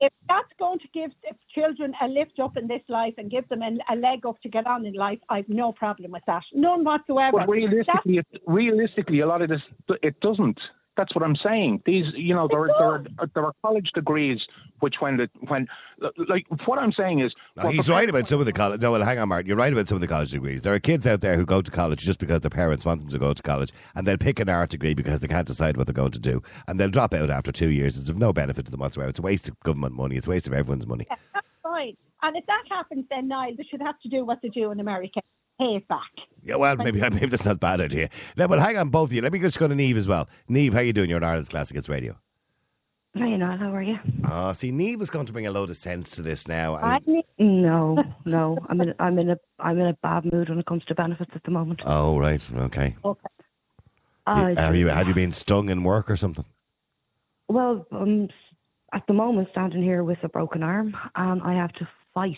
if 0.00 0.12
that's 0.28 0.48
going 0.58 0.78
to 0.78 0.88
give 0.94 1.10
children 1.54 1.92
a 2.00 2.06
lift 2.06 2.38
up 2.40 2.56
in 2.56 2.68
this 2.68 2.82
life 2.88 3.14
and 3.18 3.30
give 3.30 3.48
them 3.48 3.62
a, 3.62 3.92
a 3.92 3.96
leg 3.96 4.24
up 4.26 4.40
to 4.42 4.48
get 4.48 4.66
on 4.66 4.86
in 4.86 4.94
life, 4.94 5.18
I've 5.28 5.48
no 5.48 5.72
problem 5.72 6.12
with 6.12 6.22
that. 6.26 6.42
None 6.54 6.84
whatsoever. 6.84 7.38
But 7.38 7.48
realistically, 7.48 8.18
it, 8.18 8.26
realistically, 8.46 9.20
a 9.20 9.26
lot 9.26 9.42
of 9.42 9.48
this 9.48 9.60
it 10.02 10.20
doesn't. 10.20 10.58
That's 10.98 11.14
what 11.14 11.22
I'm 11.22 11.36
saying. 11.36 11.82
These, 11.86 12.06
you 12.16 12.34
know, 12.34 12.48
there, 12.50 12.66
there, 12.66 12.86
are, 12.86 13.04
there 13.32 13.44
are 13.44 13.52
college 13.64 13.88
degrees 13.94 14.40
which, 14.80 14.96
when 14.98 15.16
the 15.16 15.28
when, 15.46 15.68
like, 16.28 16.44
what 16.66 16.80
I'm 16.80 16.90
saying 16.90 17.20
is, 17.20 17.32
No, 17.56 17.64
well, 17.64 17.72
he's 17.72 17.86
for- 17.86 17.92
right 17.92 18.10
about 18.10 18.26
some 18.26 18.40
of 18.40 18.46
the 18.46 18.52
college. 18.52 18.80
No, 18.80 18.90
well, 18.90 19.04
hang 19.04 19.20
on, 19.20 19.28
Mark. 19.28 19.46
You're 19.46 19.56
right 19.56 19.72
about 19.72 19.86
some 19.86 19.94
of 19.94 20.00
the 20.00 20.08
college 20.08 20.32
degrees. 20.32 20.62
There 20.62 20.74
are 20.74 20.80
kids 20.80 21.06
out 21.06 21.20
there 21.20 21.36
who 21.36 21.46
go 21.46 21.62
to 21.62 21.70
college 21.70 22.00
just 22.00 22.18
because 22.18 22.40
their 22.40 22.50
parents 22.50 22.84
want 22.84 23.00
them 23.00 23.10
to 23.10 23.18
go 23.18 23.32
to 23.32 23.42
college, 23.44 23.70
and 23.94 24.08
they'll 24.08 24.18
pick 24.18 24.40
an 24.40 24.48
art 24.48 24.70
degree 24.70 24.94
because 24.94 25.20
they 25.20 25.28
can't 25.28 25.46
decide 25.46 25.76
what 25.76 25.86
they're 25.86 25.94
going 25.94 26.10
to 26.10 26.18
do, 26.18 26.42
and 26.66 26.80
they'll 26.80 26.90
drop 26.90 27.14
out 27.14 27.30
after 27.30 27.52
two 27.52 27.70
years. 27.70 27.96
It's 27.96 28.08
of 28.08 28.18
no 28.18 28.32
benefit 28.32 28.64
to 28.66 28.72
them 28.72 28.80
whatsoever. 28.80 29.10
It's 29.10 29.20
a 29.20 29.22
waste 29.22 29.48
of 29.48 29.58
government 29.60 29.94
money. 29.94 30.16
It's 30.16 30.26
a 30.26 30.30
waste 30.30 30.48
of 30.48 30.52
everyone's 30.52 30.86
money. 30.86 31.06
That's 31.32 31.46
fine. 31.62 31.96
And 32.22 32.36
if 32.36 32.44
that 32.46 32.64
happens, 32.68 33.04
then 33.08 33.28
Niall, 33.28 33.52
they 33.56 33.64
should 33.70 33.80
have 33.82 34.00
to 34.00 34.08
do 34.08 34.24
what 34.24 34.40
they 34.42 34.48
do 34.48 34.72
in 34.72 34.80
America 34.80 35.20
pay 35.58 35.76
it 35.76 35.88
back. 35.88 36.00
Yeah, 36.42 36.56
well, 36.56 36.76
maybe 36.76 37.00
maybe 37.10 37.26
that's 37.26 37.44
not 37.44 37.52
a 37.56 37.58
bad 37.58 37.80
idea. 37.80 38.08
No, 38.36 38.48
but 38.48 38.58
hang 38.60 38.76
on, 38.78 38.88
both 38.90 39.10
of 39.10 39.12
you. 39.12 39.22
Let 39.22 39.32
me 39.32 39.38
just 39.38 39.58
go 39.58 39.68
to 39.68 39.74
Neve 39.74 39.96
as 39.96 40.08
well. 40.08 40.28
Neve, 40.48 40.72
how 40.74 40.80
you 40.80 40.92
doing? 40.92 41.10
You're 41.10 41.18
on 41.18 41.24
Ireland's 41.24 41.48
Classics 41.48 41.88
Radio. 41.88 42.16
Hi, 43.16 43.36
Niall. 43.36 43.56
How 43.58 43.74
are 43.74 43.82
you? 43.82 43.98
Oh, 44.30 44.52
see, 44.52 44.70
Neve 44.70 45.00
is 45.00 45.10
going 45.10 45.26
to 45.26 45.32
bring 45.32 45.46
a 45.46 45.50
load 45.50 45.70
of 45.70 45.76
sense 45.76 46.10
to 46.12 46.22
this 46.22 46.46
now. 46.46 46.76
and- 46.76 46.84
I 46.84 47.00
mean, 47.06 47.22
No, 47.62 48.02
no. 48.24 48.58
I'm 48.68 48.80
in. 48.80 48.94
I'm 49.00 49.18
in 49.18 49.30
a. 49.30 49.38
I'm 49.58 49.78
in 49.80 49.86
a 49.88 49.94
bad 49.94 50.30
mood 50.32 50.48
when 50.50 50.58
it 50.58 50.66
comes 50.66 50.84
to 50.86 50.94
benefits 50.94 51.32
at 51.34 51.42
the 51.44 51.50
moment. 51.50 51.80
oh, 51.84 52.18
right, 52.18 52.46
okay. 52.54 52.96
I- 54.26 54.54
have 54.56 54.76
you 54.76 54.88
have 54.88 55.08
you 55.08 55.14
been 55.14 55.32
stung 55.32 55.68
in 55.70 55.82
work 55.82 56.10
or 56.10 56.16
something? 56.16 56.44
Well, 57.48 57.86
I'm 57.92 58.28
at 58.92 59.06
the 59.06 59.14
moment 59.14 59.48
standing 59.50 59.82
here 59.82 60.04
with 60.04 60.18
a 60.22 60.28
broken 60.28 60.62
arm, 60.62 60.94
and 61.16 61.42
I 61.42 61.54
have 61.54 61.72
to 61.74 61.88
fight 62.14 62.36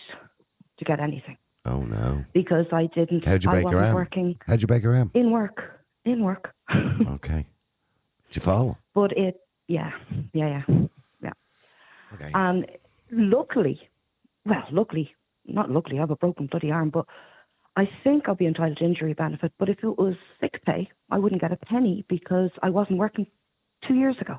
to 0.79 0.85
get 0.85 1.00
anything 1.00 1.37
Oh 1.71 1.83
no. 1.83 2.25
because 2.35 2.67
I 2.73 2.89
didn't. 2.95 3.27
How'd 3.27 3.45
you 3.45 3.50
I 3.50 3.55
break 3.55 3.65
wasn't 3.67 3.81
your 3.81 3.87
arm? 3.89 3.95
working 3.95 4.37
How'd 4.47 4.61
you 4.61 4.67
break 4.67 4.83
your 4.83 4.97
arm? 4.97 5.11
in 5.15 5.31
work. 5.31 5.59
In 6.05 6.23
work. 6.25 6.55
Okay. 7.17 7.47
Did 8.29 8.37
you 8.37 8.43
fall? 8.43 8.79
but 8.95 9.12
it. 9.12 9.37
Yeah. 9.69 9.91
Yeah. 10.33 10.62
Yeah. 11.23 11.33
Okay. 12.15 12.31
And 12.35 12.67
luckily, 13.12 13.81
well, 14.45 14.65
luckily, 14.73 15.15
not 15.47 15.71
luckily, 15.71 15.99
I 15.99 16.00
have 16.00 16.11
a 16.11 16.17
broken 16.17 16.47
bloody 16.47 16.71
arm, 16.73 16.91
but 16.91 17.07
I 17.77 17.89
think 18.03 18.25
I'll 18.29 18.35
be 18.35 18.47
entitled 18.47 18.79
to 18.79 18.85
injury 18.85 19.15
benefit. 19.15 19.53
But 19.59 19.69
if 19.69 19.79
it 19.83 19.99
was 19.99 20.15
sick 20.41 20.65
pay, 20.65 20.89
I 21.11 21.19
wouldn't 21.19 21.41
get 21.41 21.53
a 21.53 21.57
penny 21.57 22.05
because 22.09 22.50
I 22.62 22.71
wasn't 22.71 22.99
working 22.99 23.27
two 23.87 23.95
years 23.95 24.17
ago. 24.21 24.39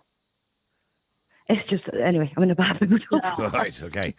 It's 1.47 1.69
just, 1.69 1.83
anyway, 1.93 2.31
I'm 2.35 2.43
in 2.43 2.51
a 2.51 2.55
bad 2.55 2.79
mood. 2.81 3.03
right. 3.53 3.81
Okay. 3.83 4.15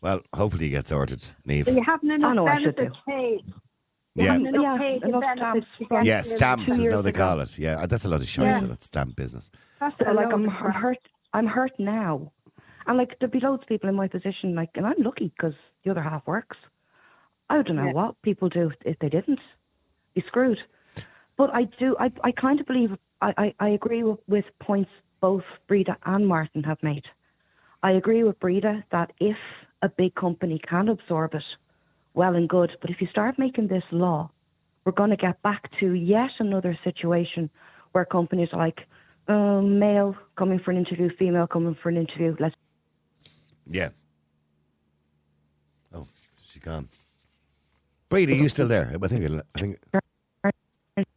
Well, 0.00 0.20
hopefully 0.34 0.66
you 0.66 0.70
get 0.70 0.86
sorted, 0.86 1.24
Neve. 1.44 1.66
So 1.66 1.72
you 1.72 1.82
haven't 1.82 2.10
enough 2.10 2.30
I 2.30 2.34
know 2.34 2.46
I 2.46 2.62
should 2.62 2.76
do. 2.76 2.90
paid. 3.06 3.40
You 4.14 4.24
Yeah. 4.24 4.34
enough 4.36 4.62
Yeah, 4.62 4.78
paid 4.78 5.02
enough 5.02 5.20
benefits 5.22 5.66
stamps 5.76 6.00
to 6.02 6.06
Yeah, 6.06 6.20
stamps 6.22 6.66
two 6.66 6.72
is 6.72 6.78
years 6.78 6.94
now 6.94 7.02
they 7.02 7.12
call 7.12 7.40
it. 7.40 7.58
Yeah, 7.58 7.86
that's 7.86 8.04
a 8.04 8.08
lot 8.08 8.20
of 8.20 8.28
shit. 8.28 8.44
Yeah. 8.44 8.60
That 8.60 8.82
stamp 8.82 9.16
business. 9.16 9.50
That's 9.80 9.94
So, 9.98 10.10
like 10.12 10.26
I'm, 10.32 10.44
of 10.44 10.50
I'm 10.54 10.56
crap. 10.56 10.74
hurt. 10.76 10.98
I'm 11.32 11.46
hurt 11.46 11.72
now, 11.78 12.32
and 12.86 12.96
like 12.96 13.18
there'd 13.18 13.30
be 13.32 13.40
loads 13.40 13.62
of 13.62 13.68
people 13.68 13.88
in 13.88 13.94
my 13.94 14.08
position. 14.08 14.54
Like, 14.54 14.70
and 14.74 14.86
I'm 14.86 15.02
lucky 15.02 15.32
because 15.36 15.54
the 15.84 15.90
other 15.90 16.02
half 16.02 16.26
works. 16.26 16.56
I 17.50 17.56
don't 17.62 17.76
know 17.76 17.86
Yeah. 17.86 17.92
what 17.92 18.20
people 18.22 18.48
do 18.48 18.70
if 18.84 18.98
they 19.00 19.08
didn't. 19.08 19.40
Be 20.14 20.22
screwed. 20.26 20.58
But 21.36 21.50
I 21.54 21.64
do. 21.78 21.96
I 21.98 22.10
I 22.24 22.32
kind 22.32 22.60
of 22.60 22.66
believe. 22.66 22.96
I 23.20 23.34
I, 23.36 23.54
I 23.60 23.68
agree 23.70 24.02
with, 24.02 24.20
with 24.28 24.44
points 24.60 24.90
both 25.20 25.44
Breda 25.66 25.96
and 26.04 26.26
Martin 26.26 26.62
have 26.64 26.82
made. 26.82 27.04
I 27.82 27.90
agree 27.92 28.22
with 28.24 28.38
Breda 28.40 28.84
that 28.92 29.12
if 29.20 29.36
a 29.82 29.88
big 29.88 30.14
company 30.14 30.58
can 30.58 30.88
absorb 30.88 31.34
it, 31.34 31.42
well 32.14 32.34
and 32.34 32.48
good. 32.48 32.72
But 32.80 32.90
if 32.90 33.00
you 33.00 33.08
start 33.08 33.38
making 33.38 33.68
this 33.68 33.84
law, 33.90 34.30
we're 34.84 34.92
going 34.92 35.10
to 35.10 35.16
get 35.16 35.42
back 35.42 35.70
to 35.80 35.92
yet 35.92 36.30
another 36.38 36.78
situation 36.84 37.50
where 37.92 38.04
companies 38.04 38.48
are 38.52 38.58
like, 38.58 38.80
um, 39.28 39.78
male 39.78 40.16
coming 40.36 40.60
for 40.60 40.70
an 40.70 40.76
interview, 40.76 41.10
female 41.18 41.46
coming 41.46 41.76
for 41.82 41.88
an 41.88 41.96
interview. 41.96 42.36
Let's 42.38 42.54
Yeah. 43.68 43.88
Oh, 45.92 46.06
she's 46.44 46.62
gone. 46.62 46.88
Brady, 48.08 48.34
are 48.34 48.36
you 48.36 48.48
still 48.48 48.68
there? 48.68 48.92
I 48.94 49.08
think. 49.08 49.28
I 50.44 50.50
think. 50.96 51.08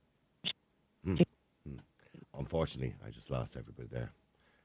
Hmm. 1.03 1.15
Hmm. 1.15 1.75
Unfortunately, 2.37 2.95
I 3.05 3.11
just 3.11 3.29
lost 3.29 3.55
everybody 3.55 3.87
there. 3.91 4.11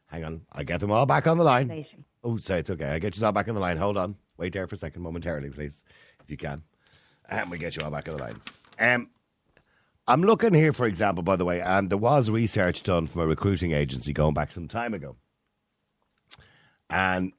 Hang 0.07 0.25
on, 0.25 0.41
I'll 0.53 0.65
get 0.65 0.81
them 0.81 0.91
all 0.91 1.07
back 1.07 1.27
on 1.27 1.39
the 1.39 1.45
line. 1.45 1.85
Oh, 2.25 2.39
sorry, 2.39 2.61
it's 2.61 2.71
okay. 2.71 2.87
I 2.87 2.99
get 2.99 3.17
you 3.17 3.25
all 3.27 3.33
back 3.33 3.49
on 3.49 3.55
the 3.55 3.61
line. 3.61 3.77
Hold 3.77 3.99
on, 3.99 4.17
wait 4.39 4.55
there 4.55 4.67
for 4.67 4.75
a 4.75 4.79
second, 4.79 5.03
momentarily, 5.03 5.51
please, 5.51 5.85
if 6.23 6.31
you 6.31 6.39
can, 6.39 6.63
and 7.29 7.51
we 7.51 7.59
get 7.59 7.77
you 7.77 7.83
all 7.85 7.91
back 7.91 8.09
on 8.09 8.17
the 8.17 8.23
line. 8.23 8.41
Um, 8.81 9.11
I'm 10.07 10.23
looking 10.23 10.55
here, 10.55 10.73
for 10.73 10.87
example, 10.87 11.23
by 11.23 11.37
the 11.37 11.45
way, 11.45 11.61
and 11.61 11.91
there 11.91 11.99
was 11.99 12.31
research 12.31 12.83
done 12.83 13.07
from 13.07 13.23
a 13.23 13.27
recruiting 13.27 13.73
agency 13.73 14.13
going 14.13 14.35
back 14.35 14.53
some 14.53 14.69
time 14.69 14.95
ago, 14.95 15.17
and 16.91 17.33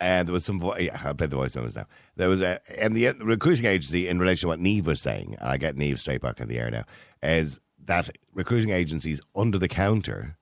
and 0.00 0.26
there 0.28 0.32
was 0.32 0.44
some. 0.44 0.60
Vo- 0.60 0.76
yeah, 0.78 0.98
I'll 1.04 1.14
play 1.14 1.26
the 1.26 1.36
voice 1.36 1.54
memos 1.54 1.76
now. 1.76 1.86
There 2.16 2.28
was 2.28 2.40
a 2.40 2.60
and 2.80 2.96
the, 2.96 3.08
the 3.08 3.24
recruiting 3.26 3.66
agency 3.66 4.08
in 4.08 4.18
relation 4.18 4.42
to 4.42 4.48
what 4.48 4.60
Neve 4.60 4.86
was 4.86 5.00
saying. 5.00 5.36
And 5.38 5.48
I 5.48 5.56
get 5.58 5.76
Neve 5.76 6.00
straight 6.00 6.22
back 6.22 6.40
in 6.40 6.48
the 6.48 6.58
air 6.58 6.70
now. 6.70 6.84
Is 7.22 7.60
that 7.84 8.08
recruiting 8.32 8.70
agencies 8.70 9.20
under 9.34 9.58
the 9.58 9.68
counter? 9.68 10.38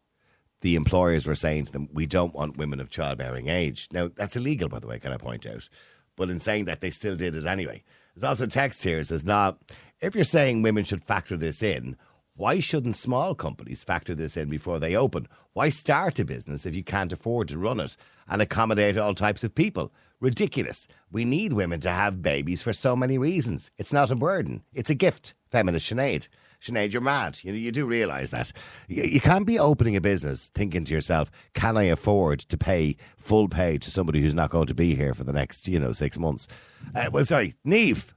The 0.61 0.77
employers 0.77 1.27
were 1.27 1.35
saying 1.35 1.67
to 1.67 1.73
them, 1.73 1.89
"We 1.93 2.07
don't 2.07 2.35
want 2.35 2.57
women 2.57 2.81
of 2.81 2.91
childbearing 2.91 3.49
age." 3.49 3.89
Now 3.93 4.11
that's 4.15 4.37
illegal, 4.37 4.69
by 4.69 4.81
the 4.81 4.87
way. 4.87 4.99
Can 4.99 5.13
I 5.13 5.17
point 5.17 5.47
out? 5.47 5.69
But 6.17 6.31
in 6.31 6.41
saying 6.41 6.65
that, 6.65 6.81
they 6.81 6.91
still 6.91 7.17
did 7.17 7.37
it 7.37 7.47
anyway. 7.47 7.85
There's 8.15 8.25
also 8.25 8.47
text 8.47 8.83
here. 8.83 9.03
Says, 9.05 9.25
"Now, 9.25 9.59
if 10.01 10.15
you're 10.15 10.25
saying 10.25 10.63
women 10.63 10.85
should 10.85 11.05
factor 11.05 11.37
this 11.37 11.63
in." 11.63 11.97
Why 12.35 12.61
shouldn't 12.61 12.95
small 12.95 13.35
companies 13.35 13.83
factor 13.83 14.15
this 14.15 14.37
in 14.37 14.49
before 14.49 14.79
they 14.79 14.95
open? 14.95 15.27
Why 15.55 15.71
start 15.71 16.21
a 16.21 16.25
business 16.25 16.67
if 16.67 16.77
you 16.77 16.85
can't 16.85 17.13
afford 17.13 17.49
to 17.49 17.59
run 17.59 17.81
it 17.81 17.97
and 18.29 18.41
accommodate 18.41 18.97
all 18.97 19.13
types 19.13 19.43
of 19.43 19.57
people? 19.57 19.93
Ridiculous. 20.21 20.87
We 21.11 21.25
need 21.25 21.53
women 21.53 21.81
to 21.81 21.91
have 21.91 22.23
babies 22.23 22.63
for 22.63 22.73
so 22.73 22.95
many 22.95 23.19
reasons. 23.19 23.73
It's 23.77 23.93
not 23.93 24.13
a 24.13 24.15
burden, 24.15 24.63
it's 24.73 24.89
a 24.89 24.95
gift. 24.95 25.35
Feminist 25.51 25.91
Sinead. 25.91 26.29
Sinead, 26.61 26.93
you're 26.93 27.03
mad. 27.03 27.39
You, 27.43 27.53
know, 27.53 27.59
you 27.59 27.71
do 27.71 27.87
realise 27.87 28.31
that. 28.31 28.53
You, 28.89 29.05
you 29.05 29.21
can't 29.21 29.47
be 29.47 29.59
opening 29.59 29.97
a 29.97 30.01
business 30.01 30.51
thinking 30.55 30.85
to 30.85 30.95
yourself, 30.95 31.31
can 31.55 31.77
I 31.77 31.85
afford 31.85 32.41
to 32.41 32.57
pay 32.57 32.97
full 33.17 33.49
pay 33.49 33.79
to 33.79 33.91
somebody 33.91 34.21
who's 34.21 34.35
not 34.35 34.51
going 34.51 34.67
to 34.67 34.75
be 34.75 34.95
here 34.95 35.15
for 35.15 35.25
the 35.25 35.33
next, 35.33 35.69
you 35.69 35.79
know, 35.79 35.93
six 35.93 36.19
months? 36.19 36.49
Uh, 36.95 37.11
well, 37.13 37.25
sorry, 37.25 37.55
Neve, 37.65 38.15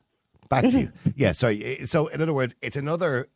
back 0.50 0.68
to 0.70 0.80
you. 0.80 0.92
Yeah, 1.16 1.34
sorry. 1.34 1.86
So, 1.86 2.08
in 2.08 2.22
other 2.22 2.34
words, 2.34 2.56
it's 2.62 2.76
another 2.76 3.28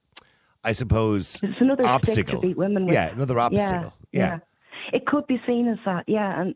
I 0.65 0.71
suppose, 0.71 1.39
It's 1.43 1.61
another 1.61 1.85
obstacle. 1.85 2.41
to 2.41 2.47
beat 2.47 2.57
women 2.57 2.85
with. 2.85 2.93
Yeah, 2.95 3.11
another 3.11 3.37
obstacle. 3.39 3.93
Yeah. 4.11 4.39
It 4.91 5.05
could 5.05 5.27
be 5.27 5.39
seen 5.45 5.67
as 5.67 5.77
that, 5.85 6.05
yeah. 6.07 6.41
And 6.41 6.55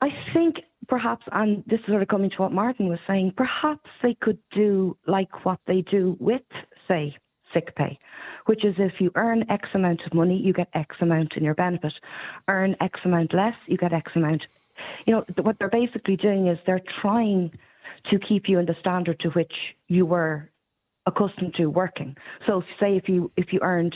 I 0.00 0.08
think 0.32 0.56
perhaps, 0.88 1.24
and 1.32 1.62
this 1.66 1.80
is 1.80 1.86
sort 1.86 2.00
of 2.00 2.08
coming 2.08 2.30
to 2.30 2.36
what 2.36 2.52
Martin 2.52 2.88
was 2.88 2.98
saying, 3.06 3.34
perhaps 3.36 3.88
they 4.02 4.16
could 4.20 4.38
do 4.52 4.96
like 5.06 5.44
what 5.44 5.58
they 5.66 5.82
do 5.82 6.16
with, 6.18 6.40
say, 6.90 7.16
sick 7.54 7.74
pay, 7.76 7.98
which 8.46 8.64
is 8.64 8.74
if 8.78 8.94
you 9.00 9.10
earn 9.14 9.44
X 9.50 9.68
amount 9.74 10.00
of 10.06 10.14
money, 10.14 10.36
you 10.36 10.52
get 10.52 10.68
X 10.74 10.96
amount 11.00 11.34
in 11.36 11.44
your 11.44 11.54
benefit. 11.54 11.92
Earn 12.48 12.76
X 12.80 13.00
amount 13.04 13.34
less, 13.34 13.54
you 13.66 13.76
get 13.76 13.92
X 13.92 14.12
amount. 14.14 14.42
You 15.06 15.14
know, 15.14 15.24
what 15.42 15.56
they're 15.58 15.68
basically 15.70 16.16
doing 16.16 16.48
is 16.48 16.58
they're 16.66 16.82
trying 17.00 17.50
to 18.10 18.18
keep 18.18 18.44
you 18.48 18.58
in 18.58 18.66
the 18.66 18.76
standard 18.80 19.20
to 19.20 19.28
which 19.30 19.52
you 19.88 20.06
were 20.06 20.50
accustomed 21.06 21.54
to 21.54 21.66
working. 21.66 22.16
So, 22.46 22.62
say 22.78 22.96
if 22.96 23.08
you 23.08 23.30
if 23.36 23.52
you 23.52 23.60
earned 23.62 23.94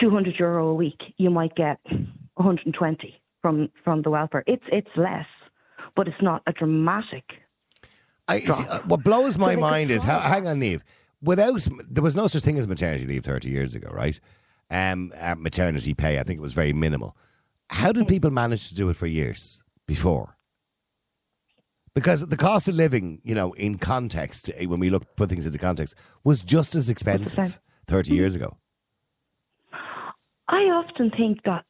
200 0.00 0.34
euro 0.38 0.68
a 0.68 0.74
week, 0.74 1.00
you 1.16 1.30
might 1.30 1.54
get 1.54 1.78
120 2.34 3.20
from 3.40 3.70
from 3.84 4.02
the 4.02 4.10
welfare. 4.10 4.42
It's 4.46 4.64
it's 4.72 4.88
less, 4.96 5.26
but 5.94 6.08
it's 6.08 6.22
not 6.22 6.42
a 6.46 6.52
dramatic. 6.52 7.24
I, 8.26 8.40
see, 8.40 8.64
uh, 8.66 8.80
what 8.86 9.04
blows 9.04 9.36
my 9.36 9.54
could 9.54 9.60
mind 9.60 9.90
is, 9.90 10.02
how, 10.02 10.18
hang 10.18 10.48
on, 10.48 10.58
Neve. 10.58 10.82
Without, 11.24 11.66
there 11.88 12.02
was 12.02 12.16
no 12.16 12.26
such 12.26 12.42
thing 12.42 12.58
as 12.58 12.68
maternity 12.68 13.06
leave 13.06 13.24
30 13.24 13.50
years 13.50 13.74
ago, 13.74 13.90
right? 13.90 14.18
Um, 14.70 15.12
uh, 15.18 15.34
maternity 15.36 15.94
pay, 15.94 16.18
I 16.18 16.22
think 16.22 16.38
it 16.38 16.42
was 16.42 16.52
very 16.52 16.72
minimal. 16.72 17.16
How 17.70 17.92
did 17.92 18.08
people 18.08 18.30
manage 18.30 18.68
to 18.68 18.74
do 18.74 18.88
it 18.90 18.96
for 18.96 19.06
years 19.06 19.62
before? 19.86 20.36
Because 21.94 22.26
the 22.26 22.36
cost 22.36 22.68
of 22.68 22.74
living, 22.74 23.20
you 23.22 23.34
know, 23.34 23.52
in 23.52 23.78
context, 23.78 24.50
eh, 24.56 24.66
when 24.66 24.80
we 24.80 24.90
look 24.90 25.16
put 25.16 25.28
things 25.28 25.46
into 25.46 25.58
context, 25.58 25.94
was 26.24 26.42
just 26.42 26.74
as 26.74 26.88
expensive 26.88 27.60
30 27.86 28.14
years 28.14 28.34
ago. 28.34 28.56
I 30.48 30.62
often 30.64 31.10
think 31.16 31.42
that 31.44 31.64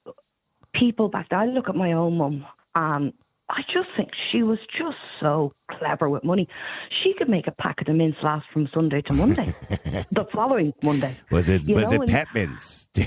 people 0.75 1.09
back 1.09 1.29
then. 1.29 1.39
I 1.39 1.47
look 1.47 1.69
at 1.69 1.77
my 1.77 1.93
own 1.93 2.17
mum, 2.17 2.47
and 2.75 3.13
I 3.51 3.61
just 3.73 3.89
think 3.97 4.11
she 4.33 4.43
was 4.43 4.59
just 4.79 4.97
so 5.21 5.53
clever 5.71 6.09
with 6.09 6.25
money. 6.25 6.49
She 7.03 7.13
could 7.19 7.29
make 7.29 7.47
a 7.47 7.53
packet 7.53 7.89
of 7.89 7.97
mints 7.97 8.19
last 8.23 8.47
from 8.53 8.69
Sunday 8.73 9.03
to 9.03 9.13
Monday, 9.13 9.55
the 10.11 10.27
following 10.33 10.73
Monday. 10.83 11.19
Was 11.31 11.49
it 11.49 11.69
You 11.69 11.75
was 11.75 11.93
know, 11.93 12.03
it 12.03 12.09
pet 12.09 12.29
mince? 12.35 12.91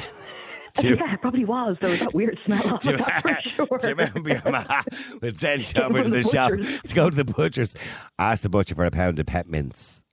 Yeah, 0.83 1.11
it 1.11 1.21
probably 1.21 1.43
was. 1.43 1.75
There 1.81 1.89
was 1.89 2.01
that 2.01 2.13
weird 2.13 2.37
smell 2.45 2.61
you, 2.83 2.97
that 2.97 3.21
for 3.23 3.49
sure. 3.49 3.79
do 3.79 3.89
you 3.89 3.95
remember 3.95 4.29
your 4.29 4.41
ma 4.51 4.83
would 5.23 5.35
send 5.35 5.63
to 5.63 5.73
the, 5.73 6.03
the 6.03 6.23
shop 6.23 6.51
to 6.51 6.95
go 6.95 7.09
to 7.09 7.15
the 7.15 7.25
butcher's, 7.25 7.75
ask 8.19 8.43
the 8.43 8.49
butcher 8.49 8.75
for 8.75 8.85
a 8.85 8.91
pound 8.91 9.17
of 9.17 9.25
pet 9.25 9.47
mince. 9.49 10.03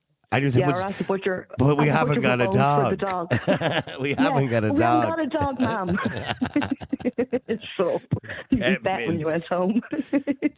You 0.43 0.49
said, 0.49 0.59
yeah, 0.61 0.71
"But- 0.71 0.77
or 0.77 0.81
ask 0.81 0.97
the 0.97 1.03
butcher. 1.05 1.47
but 1.57 1.77
we 1.77 1.87
haven't 1.87 2.21
got 2.21 2.41
a 2.41 2.45
for 2.45 2.51
bones 2.51 2.89
for 2.89 2.95
dog. 2.95 3.29
dog. 3.29 3.83
we 4.01 4.13
haven't 4.13 4.47
got 4.47 4.63
a 4.63 4.69
we 4.71 4.75
dog. 4.77 5.03
We 5.03 5.09
haven't 5.09 5.09
got 5.09 5.19
a 5.19 5.27
dog, 5.27 5.59
ma'am. 5.59 5.99
Up. 7.79 8.01
You 8.49 8.57
Pet 8.57 8.83
bet 8.83 9.07
when 9.07 9.19
you 9.19 9.25
went 9.25 9.45
home. 9.45 9.81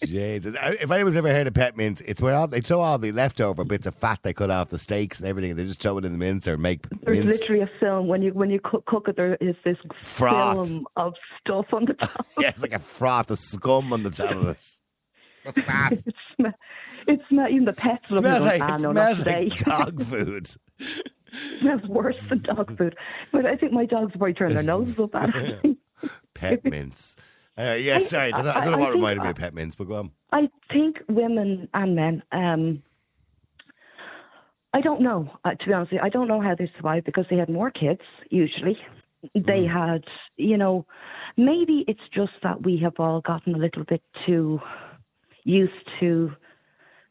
Jesus. 0.05 0.55
If 0.61 0.89
anyone's 0.91 1.17
ever 1.17 1.29
heard 1.29 1.47
of 1.47 1.53
pet 1.53 1.75
mince, 1.75 2.01
it's 2.01 2.21
where 2.21 2.35
all, 2.35 2.47
they 2.47 2.61
throw 2.61 2.79
all 2.81 2.97
the 2.97 3.11
leftover 3.11 3.63
bits 3.63 3.85
of 3.87 3.95
fat 3.95 4.19
they 4.23 4.33
cut 4.33 4.49
off 4.51 4.69
the 4.69 4.77
steaks 4.79 5.19
and 5.19 5.27
everything. 5.27 5.55
They 5.55 5.65
just 5.65 5.81
throw 5.81 5.97
it 5.97 6.05
in 6.05 6.11
the 6.11 6.17
mince 6.17 6.47
or 6.47 6.57
make 6.57 6.87
There's 7.01 7.23
mince. 7.23 7.39
literally 7.41 7.61
a 7.63 7.69
film 7.79 8.07
when 8.07 8.21
you 8.21 8.31
when 8.33 8.49
you 8.49 8.59
cook, 8.63 8.85
cook 8.85 9.07
it. 9.07 9.15
There 9.17 9.35
is 9.41 9.55
this 9.65 9.77
Froth. 10.01 10.67
film 10.67 10.87
of 10.95 11.13
stuff 11.41 11.65
on 11.73 11.85
the 11.85 11.93
top. 11.95 12.25
yeah, 12.39 12.49
it's 12.49 12.61
like 12.61 12.73
a 12.73 12.79
froth 12.79 13.31
of 13.31 13.39
scum 13.39 13.91
on 13.93 14.03
the 14.03 14.09
top 14.11 14.31
of 14.31 14.47
it. 14.49 14.71
The 15.45 15.61
fat. 15.61 15.93
It 17.07 17.21
smells. 17.29 17.49
Even 17.51 17.65
the 17.65 17.73
pets 17.73 18.11
love 18.11 18.21
smells 18.23 18.41
it. 18.41 18.45
like, 18.45 18.61
Ah, 18.61 18.75
it 18.75 18.81
no, 18.81 18.91
smells 18.91 19.25
like 19.25 19.55
dog 19.55 20.03
food. 20.03 20.49
it 20.79 21.59
smells 21.59 21.81
worse 21.87 22.27
than 22.27 22.39
dog 22.41 22.77
food. 22.77 22.95
But 23.31 23.45
I 23.45 23.55
think 23.55 23.71
my 23.71 23.85
dogs 23.85 24.11
probably 24.11 24.33
turn 24.33 24.53
their 24.53 24.63
noses 24.63 24.99
up 24.99 25.15
at 25.15 25.35
it. 25.35 25.77
Pet 26.33 26.63
mince. 26.65 27.15
Uh, 27.57 27.75
yeah, 27.79 27.95
I- 27.95 27.99
sorry. 27.99 28.31
I 28.33 28.37
don't, 28.37 28.45
know- 28.45 28.51
I 28.51 28.61
don't 28.61 28.71
know 28.73 28.77
what 28.77 28.85
think- 28.87 28.95
reminded 28.95 29.23
me 29.23 29.29
of 29.29 29.35
pet 29.37 29.53
mince, 29.53 29.75
but 29.75 29.87
go 29.87 29.95
on. 29.95 30.11
I 30.31 30.49
think 30.71 30.97
women 31.07 31.69
and 31.73 31.95
men. 31.95 32.23
Um, 32.31 32.83
I 34.73 34.81
don't 34.81 35.01
know. 35.01 35.29
Uh, 35.45 35.51
to 35.51 35.65
be 35.65 35.73
honest, 35.73 35.91
you, 35.93 35.99
I 36.03 36.09
don't 36.09 36.27
know 36.27 36.41
how 36.41 36.53
they 36.53 36.69
survive 36.75 37.05
because 37.05 37.25
they 37.29 37.37
had 37.37 37.49
more 37.49 37.71
kids. 37.71 38.01
Usually, 38.29 38.77
they 39.33 39.65
had. 39.65 40.03
You 40.35 40.57
know, 40.57 40.85
maybe 41.37 41.83
it's 41.87 42.01
just 42.13 42.33
that 42.43 42.63
we 42.63 42.77
have 42.83 42.93
all 42.99 43.21
gotten 43.21 43.55
a 43.55 43.57
little 43.57 43.85
bit 43.85 44.03
too 44.25 44.59
used 45.45 45.71
to 46.01 46.31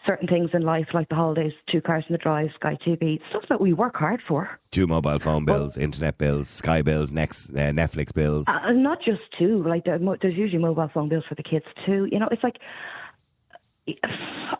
certain 0.06 0.28
things 0.28 0.50
in 0.54 0.62
life, 0.62 0.86
like 0.94 1.08
the 1.08 1.14
holidays, 1.14 1.52
two 1.70 1.80
cars 1.80 2.04
in 2.08 2.12
the 2.12 2.18
drive, 2.18 2.50
Sky 2.54 2.78
TV, 2.86 3.20
stuff 3.30 3.44
that 3.48 3.60
we 3.60 3.72
work 3.72 3.96
hard 3.96 4.20
for. 4.26 4.58
Two 4.70 4.86
mobile 4.86 5.18
phone 5.18 5.44
bills, 5.44 5.76
internet 5.76 6.18
bills, 6.18 6.48
Sky 6.48 6.82
bills, 6.82 7.12
next 7.12 7.50
uh, 7.50 7.72
Netflix 7.72 8.12
bills. 8.14 8.48
Uh, 8.48 8.72
not 8.72 8.98
just 9.04 9.20
two, 9.38 9.62
like 9.64 9.84
there's 9.84 10.36
usually 10.36 10.58
mobile 10.58 10.90
phone 10.92 11.08
bills 11.08 11.24
for 11.28 11.34
the 11.34 11.42
kids 11.42 11.66
too. 11.84 12.08
You 12.10 12.18
know, 12.18 12.28
it's 12.30 12.42
like, 12.42 12.56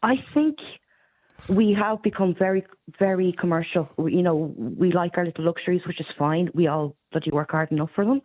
I 0.03 0.15
think 0.35 0.57
we 1.49 1.77
have 1.79 2.03
become 2.03 2.35
very, 2.39 2.65
very 2.99 3.35
commercial. 3.39 3.89
You 3.99 4.23
know, 4.23 4.55
we 4.57 4.93
like 4.93 5.17
our 5.17 5.25
little 5.25 5.45
luxuries, 5.45 5.83
which 5.87 6.01
is 6.01 6.07
fine. 6.19 6.51
We 6.55 6.67
all 6.67 6.97
bloody 7.13 7.31
work 7.31 7.51
hard 7.53 7.71
enough 7.71 7.91
for 7.95 8.05
them. 8.05 8.23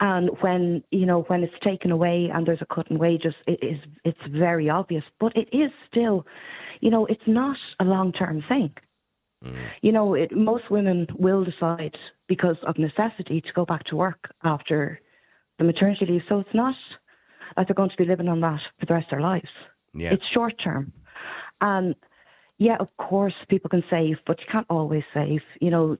And 0.00 0.30
when 0.40 0.82
you 0.90 1.04
know 1.04 1.22
when 1.28 1.42
it's 1.42 1.54
taken 1.62 1.90
away 1.90 2.30
and 2.32 2.46
there's 2.46 2.62
a 2.62 2.74
cut 2.74 2.90
in 2.90 2.98
wages, 2.98 3.34
it 3.46 3.58
is 3.62 3.78
it's 4.04 4.18
very 4.30 4.70
obvious. 4.70 5.04
But 5.18 5.32
it 5.36 5.48
is 5.54 5.70
still, 5.90 6.26
you 6.80 6.90
know, 6.90 7.06
it's 7.06 7.26
not 7.26 7.56
a 7.78 7.84
long 7.84 8.12
term 8.12 8.42
thing. 8.48 8.72
Mm. 9.44 9.68
You 9.82 9.92
know, 9.92 10.14
it, 10.14 10.34
most 10.34 10.70
women 10.70 11.06
will 11.18 11.44
decide 11.44 11.96
because 12.28 12.56
of 12.66 12.78
necessity 12.78 13.40
to 13.42 13.52
go 13.54 13.64
back 13.64 13.84
to 13.84 13.96
work 13.96 14.32
after 14.42 15.00
the 15.58 15.64
maternity 15.64 16.06
leave. 16.08 16.22
So 16.28 16.40
it's 16.40 16.54
not 16.54 16.74
like 17.56 17.68
they're 17.68 17.74
going 17.74 17.90
to 17.90 17.96
be 17.96 18.04
living 18.04 18.28
on 18.28 18.40
that 18.40 18.60
for 18.78 18.86
the 18.86 18.94
rest 18.94 19.06
of 19.06 19.10
their 19.10 19.20
lives. 19.20 19.48
Yeah. 19.94 20.12
It's 20.12 20.22
short 20.32 20.54
term. 20.62 20.92
And 21.60 21.94
yeah, 22.58 22.76
of 22.78 22.88
course, 22.96 23.34
people 23.48 23.68
can 23.70 23.84
save, 23.90 24.16
but 24.26 24.38
you 24.40 24.46
can't 24.50 24.66
always 24.70 25.02
save. 25.12 25.40
You 25.60 25.70
know, 25.70 25.96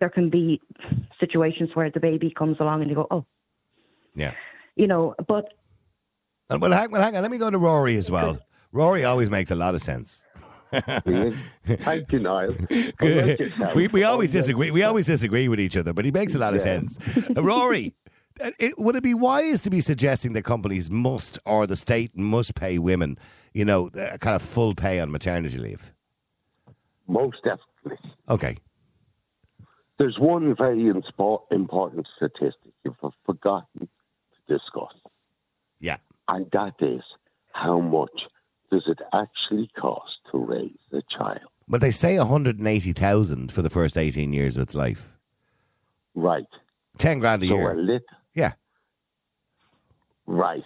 there 0.00 0.10
can 0.10 0.30
be 0.30 0.60
situations 1.20 1.70
where 1.74 1.90
the 1.90 2.00
baby 2.00 2.32
comes 2.36 2.56
along 2.60 2.80
and 2.80 2.90
you 2.90 2.96
go, 2.96 3.06
oh, 3.10 3.24
Yeah. 4.16 4.32
you 4.76 4.86
know, 4.86 5.14
but 5.28 5.52
Uh, 6.50 6.58
Well, 6.60 6.72
hang, 6.72 6.90
well, 6.90 7.02
hang 7.02 7.14
on. 7.16 7.22
Let 7.22 7.30
me 7.30 7.38
go 7.38 7.50
to 7.50 7.58
Rory 7.58 7.96
as 7.96 8.10
well. 8.10 8.38
Rory 8.72 9.04
always 9.04 9.30
makes 9.30 9.50
a 9.50 9.54
lot 9.54 9.74
of 9.74 9.82
sense. 9.82 10.24
Thank 10.72 12.12
you, 12.12 12.18
Niall. 12.20 12.54
Unlike 13.00 13.74
we, 13.74 13.88
we 13.88 14.04
always 14.04 14.30
disagree. 14.32 14.70
We 14.70 14.82
always 14.84 15.06
disagree 15.06 15.48
with 15.48 15.60
each 15.60 15.76
other, 15.76 15.92
but 15.92 16.04
he 16.04 16.10
makes 16.12 16.34
a 16.34 16.38
lot 16.38 16.54
of 16.54 16.60
sense. 16.60 16.98
Uh, 17.36 17.42
Rory, 17.42 17.94
uh, 18.40 18.52
it, 18.58 18.78
would 18.78 18.94
it 18.96 19.02
be 19.02 19.14
wise 19.14 19.60
to 19.62 19.70
be 19.70 19.80
suggesting 19.80 20.32
that 20.34 20.42
companies 20.42 20.90
must 20.90 21.38
or 21.44 21.66
the 21.66 21.76
state 21.76 22.16
must 22.16 22.54
pay 22.54 22.78
women, 22.78 23.18
you 23.52 23.64
know, 23.64 23.88
kind 23.90 24.36
of 24.36 24.42
full 24.42 24.74
pay 24.74 25.00
on 25.00 25.10
maternity 25.10 25.58
leave? 25.58 25.92
Most 27.08 27.38
definitely. 27.42 27.98
Okay. 28.28 28.56
There's 30.00 30.18
one 30.18 30.56
very 30.56 30.86
important 30.88 32.08
statistic 32.16 32.72
you've 32.84 32.96
forgotten 33.26 33.80
to 33.86 34.54
discuss, 34.54 34.94
Yeah. 35.78 35.98
and 36.26 36.46
that 36.52 36.76
is 36.80 37.02
how 37.52 37.80
much 37.80 38.22
does 38.72 38.84
it 38.86 38.98
actually 39.12 39.68
cost 39.78 40.10
to 40.32 40.38
raise 40.38 40.78
a 40.92 41.02
child? 41.14 41.42
But 41.68 41.82
they 41.82 41.90
say 41.90 42.16
180,000 42.18 43.52
for 43.52 43.60
the 43.60 43.68
first 43.68 43.98
18 43.98 44.32
years 44.32 44.56
of 44.56 44.62
its 44.62 44.74
life. 44.74 45.12
Right. 46.14 46.48
10 46.96 47.18
grand 47.18 47.42
a 47.42 47.48
So 47.48 47.54
year. 47.56 47.72
a 47.72 47.76
little, 47.76 48.06
yeah. 48.34 48.52
right. 50.26 50.64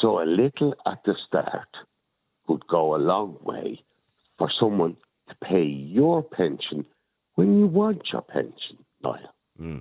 So 0.00 0.20
a 0.22 0.26
little 0.26 0.74
at 0.86 1.02
the 1.04 1.16
start 1.26 1.68
would 2.46 2.64
go 2.68 2.94
a 2.94 2.98
long 2.98 3.36
way 3.42 3.82
for 4.38 4.48
someone 4.60 4.96
to 5.28 5.34
pay 5.42 5.64
your 5.64 6.22
pension 6.22 6.86
when 7.34 7.58
you 7.58 7.66
want 7.66 8.02
your 8.12 8.22
pension, 8.22 8.78
Niall. 9.02 9.80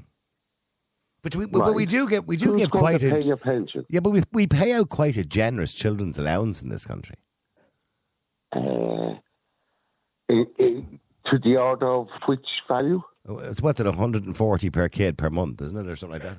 But 1.21 1.35
we, 1.35 1.45
but 1.47 1.75
we 1.75 1.85
do 1.85 2.07
get 2.07 2.25
we 2.27 2.37
do 2.37 2.51
Who's 2.53 2.61
give 2.61 2.71
quite 2.71 3.01
to 3.01 3.07
a 3.07 3.19
pay 3.19 3.27
your 3.27 3.37
pension? 3.37 3.85
yeah, 3.89 3.99
but 3.99 4.11
we 4.11 4.23
we 4.31 4.47
pay 4.47 4.71
out 4.71 4.89
quite 4.89 5.17
a 5.17 5.25
generous 5.25 5.73
children's 5.73 6.17
allowance 6.17 6.61
in 6.61 6.69
this 6.69 6.85
country. 6.85 7.15
Uh, 8.55 9.15
in, 10.29 10.45
in, 10.57 10.99
to 11.25 11.37
the 11.43 11.57
order 11.57 11.87
of 11.87 12.07
which 12.27 12.45
value? 12.67 13.01
Oh, 13.27 13.37
It's 13.39 13.61
what's 13.61 13.79
it 13.81 13.85
140 13.85 14.69
per 14.69 14.87
kid 14.89 15.17
per 15.17 15.29
month, 15.29 15.61
isn't 15.61 15.77
it, 15.77 15.87
or 15.89 15.95
something 15.95 16.13
like 16.13 16.23
that? 16.23 16.37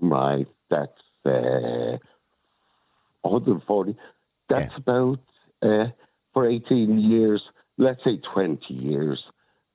Right, 0.00 0.46
that's 0.70 0.92
uh, 1.24 1.96
140. 3.22 3.96
That's 4.50 4.70
Yeah. 4.70 4.76
about, 4.76 5.18
uh, 5.62 5.86
for 6.34 6.46
18 6.46 6.98
years, 7.00 7.42
let's 7.78 8.04
say 8.04 8.18
20 8.32 8.60
years, 8.74 9.22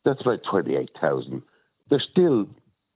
that's 0.09 0.21
about 0.21 0.41
28,000. 0.49 1.41
There's 1.89 2.07
still 2.11 2.47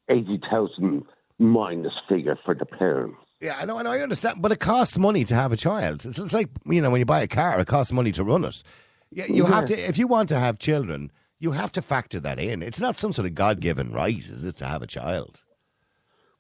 80,000 0.10 1.04
minus 1.40 1.94
figure 2.10 2.38
for 2.44 2.56
the 2.56 2.66
parents. 2.66 3.18
Yeah, 3.40 3.58
I 3.60 3.66
know, 3.66 3.78
I 3.78 3.84
know, 3.84 3.92
I 3.92 4.00
understand, 4.00 4.42
but 4.42 4.52
it 4.52 4.60
costs 4.60 4.98
money 4.98 5.26
to 5.26 5.36
have 5.36 5.52
a 5.52 5.58
child. 5.58 6.06
It's, 6.06 6.18
it's 6.18 6.34
like 6.34 6.50
you 6.66 6.82
know 6.82 6.90
when 6.90 7.00
you 7.00 7.06
buy 7.06 7.22
a 7.22 7.28
car, 7.28 7.60
it 7.60 7.68
costs 7.68 7.92
money 7.92 8.12
to 8.14 8.24
run 8.24 8.46
it. 8.46 8.64
Yeah, 9.12 9.26
you 9.28 9.46
have 9.46 9.68
to 9.68 9.78
if 9.78 9.98
you 9.98 10.08
want 10.08 10.30
to 10.30 10.40
have 10.40 10.60
children, 10.60 11.12
you 11.40 11.52
have 11.52 11.74
to 11.74 11.82
factor 11.82 12.22
that 12.22 12.40
in. 12.40 12.64
It's 12.64 12.80
not 12.80 12.98
some 12.98 13.12
sort 13.12 13.28
of 13.28 13.36
God 13.36 13.60
given 13.60 13.92
right, 13.92 14.18
is 14.18 14.46
it, 14.46 14.56
to 14.58 14.66
have 14.66 14.82
a 14.82 14.88
child? 14.88 15.44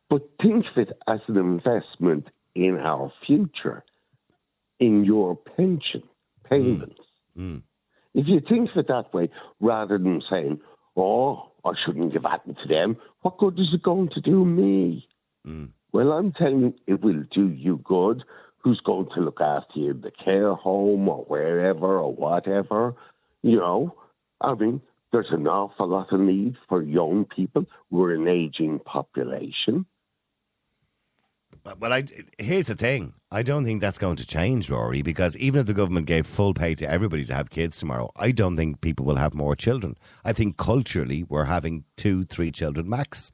But 0.09 0.21
think 0.41 0.65
of 0.71 0.77
it 0.77 0.97
as 1.07 1.19
an 1.27 1.35
investment 1.35 2.29
in 2.55 2.77
our 2.77 3.11
future, 3.27 3.83
in 4.79 5.03
your 5.03 5.35
pension 5.35 6.03
hmm. 6.03 6.47
payments. 6.47 7.01
Hmm. 7.35 7.57
If 8.13 8.27
you 8.27 8.41
think 8.47 8.69
of 8.71 8.77
it 8.77 8.87
that 8.87 9.13
way, 9.13 9.29
rather 9.59 9.97
than 9.97 10.21
saying, 10.29 10.59
oh, 10.95 11.51
I 11.65 11.71
shouldn't 11.85 12.13
give 12.13 12.23
that 12.23 12.45
to 12.45 12.67
them, 12.67 12.97
what 13.21 13.37
good 13.37 13.59
is 13.59 13.69
it 13.73 13.83
going 13.83 14.09
to 14.13 14.21
do 14.21 14.45
me? 14.45 15.07
Mm. 15.47 15.69
Well, 15.91 16.11
I'm 16.11 16.31
telling 16.31 16.61
you, 16.61 16.73
it 16.87 17.01
will 17.01 17.23
do 17.33 17.49
you 17.49 17.79
good. 17.83 18.23
Who's 18.63 18.81
going 18.85 19.07
to 19.15 19.21
look 19.21 19.41
after 19.41 19.79
you 19.79 19.91
in 19.91 20.01
the 20.01 20.11
care 20.11 20.53
home 20.53 21.09
or 21.09 21.25
wherever 21.25 21.99
or 21.99 22.13
whatever? 22.13 22.95
You 23.41 23.57
know, 23.57 23.95
I 24.39 24.53
mean, 24.53 24.81
there's 25.11 25.31
an 25.31 25.47
awful 25.47 25.87
lot 25.87 26.11
of 26.11 26.19
need 26.19 26.55
for 26.69 26.81
young 26.81 27.25
people. 27.25 27.65
We're 27.91 28.15
an 28.15 28.27
aging 28.27 28.79
population. 28.79 29.85
But, 31.63 31.79
but 31.79 31.93
I 31.93 32.03
here's 32.37 32.67
the 32.67 32.75
thing: 32.75 33.13
I 33.31 33.43
don't 33.43 33.63
think 33.63 33.81
that's 33.81 33.97
going 33.97 34.17
to 34.17 34.25
change, 34.27 34.69
Rory, 34.69 35.01
because 35.01 35.37
even 35.37 35.61
if 35.61 35.67
the 35.67 35.73
government 35.73 36.07
gave 36.07 36.25
full 36.25 36.53
pay 36.53 36.75
to 36.75 36.89
everybody 36.89 37.23
to 37.25 37.33
have 37.33 37.49
kids 37.49 37.77
tomorrow, 37.77 38.11
I 38.15 38.31
don't 38.31 38.57
think 38.57 38.81
people 38.81 39.05
will 39.05 39.15
have 39.15 39.33
more 39.33 39.55
children. 39.55 39.95
I 40.25 40.33
think 40.33 40.57
culturally 40.57 41.23
we're 41.23 41.45
having 41.45 41.85
two, 41.95 42.25
three 42.25 42.51
children 42.51 42.89
max. 42.89 43.31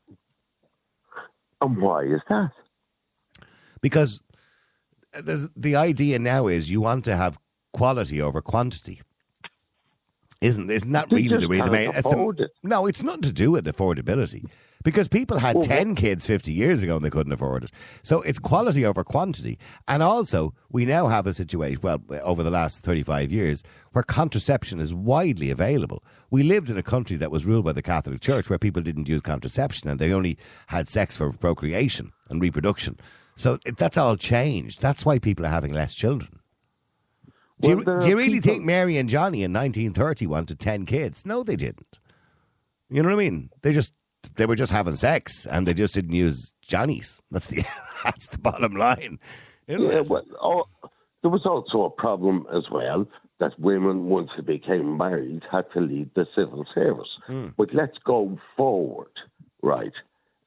And 1.62 1.78
why 1.82 2.04
is 2.04 2.22
that? 2.30 2.52
because 3.82 4.20
uh, 5.16 5.22
there's, 5.24 5.50
the 5.56 5.76
idea 5.76 6.20
now 6.20 6.48
is 6.48 6.72
you 6.72 6.82
want 6.82 7.06
to 7.06 7.16
have 7.16 7.38
quality 7.74 8.22
over 8.22 8.42
quantity. 8.42 9.02
Isn't 10.42 10.70
isn't 10.72 11.12
really 11.12 11.28
the 11.28 11.48
real 11.48 11.62
can't 11.64 11.72
main? 11.72 11.90
it's 11.90 12.04
the- 12.04 12.10
afford 12.10 12.40
it. 12.40 12.52
No, 12.64 12.86
it's 12.88 13.04
nothing 13.04 13.24
to 13.24 13.34
do 13.34 13.52
with 13.52 13.66
affordability. 13.66 14.46
Because 14.82 15.10
people 15.10 15.40
had 15.40 15.56
Well, 15.58 15.66
ten 15.66 15.94
kids 15.94 16.26
fifty 16.26 16.54
years 16.54 16.82
ago 16.82 16.96
and 16.96 17.04
they 17.04 17.10
couldn't 17.10 17.34
afford 17.34 17.66
it. 17.66 17.72
So 18.02 18.22
it's 18.22 18.40
quality 18.40 18.86
over 18.86 19.04
quantity. 19.04 19.60
And 19.90 20.02
also, 20.02 20.54
we 20.72 20.86
now 20.86 21.08
have 21.10 21.28
a 21.28 21.34
situation. 21.34 21.80
Well, 21.82 22.02
over 22.24 22.44
the 22.44 22.50
last 22.52 22.80
thirty-five 22.82 23.30
years, 23.30 23.62
where 23.92 24.04
contraception 24.04 24.80
is 24.80 24.94
widely 24.94 25.52
available. 25.52 26.02
We 26.32 26.44
lived 26.44 26.70
in 26.70 26.78
a 26.78 26.84
country 26.84 27.18
that 27.18 27.32
was 27.32 27.46
ruled 27.46 27.66
by 27.66 27.74
the 27.74 27.82
Catholic 27.82 28.22
Church, 28.22 28.50
where 28.50 28.58
people 28.60 28.82
didn't 28.82 29.10
use 29.10 29.22
contraception 29.22 29.90
and 29.90 30.00
they 30.00 30.14
only 30.14 30.38
had 30.68 30.88
sex 30.88 31.18
for 31.18 31.30
procreation 31.34 32.14
and 32.30 32.42
reproduction. 32.42 32.98
So 33.36 33.58
that's 33.78 33.98
all 33.98 34.16
changed. 34.16 34.82
That's 34.82 35.06
why 35.06 35.20
people 35.20 35.46
are 35.46 35.50
having 35.50 35.74
less 35.74 35.94
children. 35.94 36.39
Do, 37.62 37.70
you, 37.70 37.84
do 37.84 38.08
you 38.08 38.18
really 38.18 38.36
people- 38.36 38.52
think 38.52 38.64
Mary 38.64 38.98
and 38.98 39.10
Johnny 39.10 39.44
in 39.44 39.52
1930 39.52 40.28
wanted 40.28 40.60
10 40.60 40.86
kids? 40.86 41.26
No, 41.26 41.44
they 41.44 41.56
didn't. 41.56 42.00
You 42.90 43.04
know 43.04 43.10
what 43.10 43.16
I 43.16 43.24
mean? 43.30 43.50
They 43.62 43.74
just 43.74 43.94
they 44.36 44.46
were 44.46 44.56
just 44.56 44.72
having 44.72 44.96
sex 44.96 45.46
and 45.46 45.68
they 45.68 45.74
just 45.74 45.94
didn't 45.94 46.14
use 46.14 46.54
Johnny's. 46.62 47.22
That's 47.32 47.48
the 47.48 47.64
that's 48.04 48.28
the 48.28 48.40
bottom 48.40 48.76
line. 48.76 49.20
Yeah, 49.68 49.78
it? 49.78 50.08
well, 50.08 50.24
oh, 50.42 50.90
there 51.22 51.30
was 51.30 51.46
also 51.46 51.84
a 51.84 51.90
problem 51.90 52.48
as 52.52 52.64
well 52.72 53.06
that 53.40 53.58
women, 53.60 54.06
once 54.06 54.30
they 54.36 54.42
became 54.42 54.98
married, 54.98 55.44
had 55.50 55.66
to 55.74 55.80
leave 55.80 56.10
the 56.14 56.26
civil 56.36 56.66
service. 56.76 57.08
But 57.58 57.74
let's 57.74 57.98
go 58.04 58.38
forward, 58.58 59.12
right, 59.62 59.94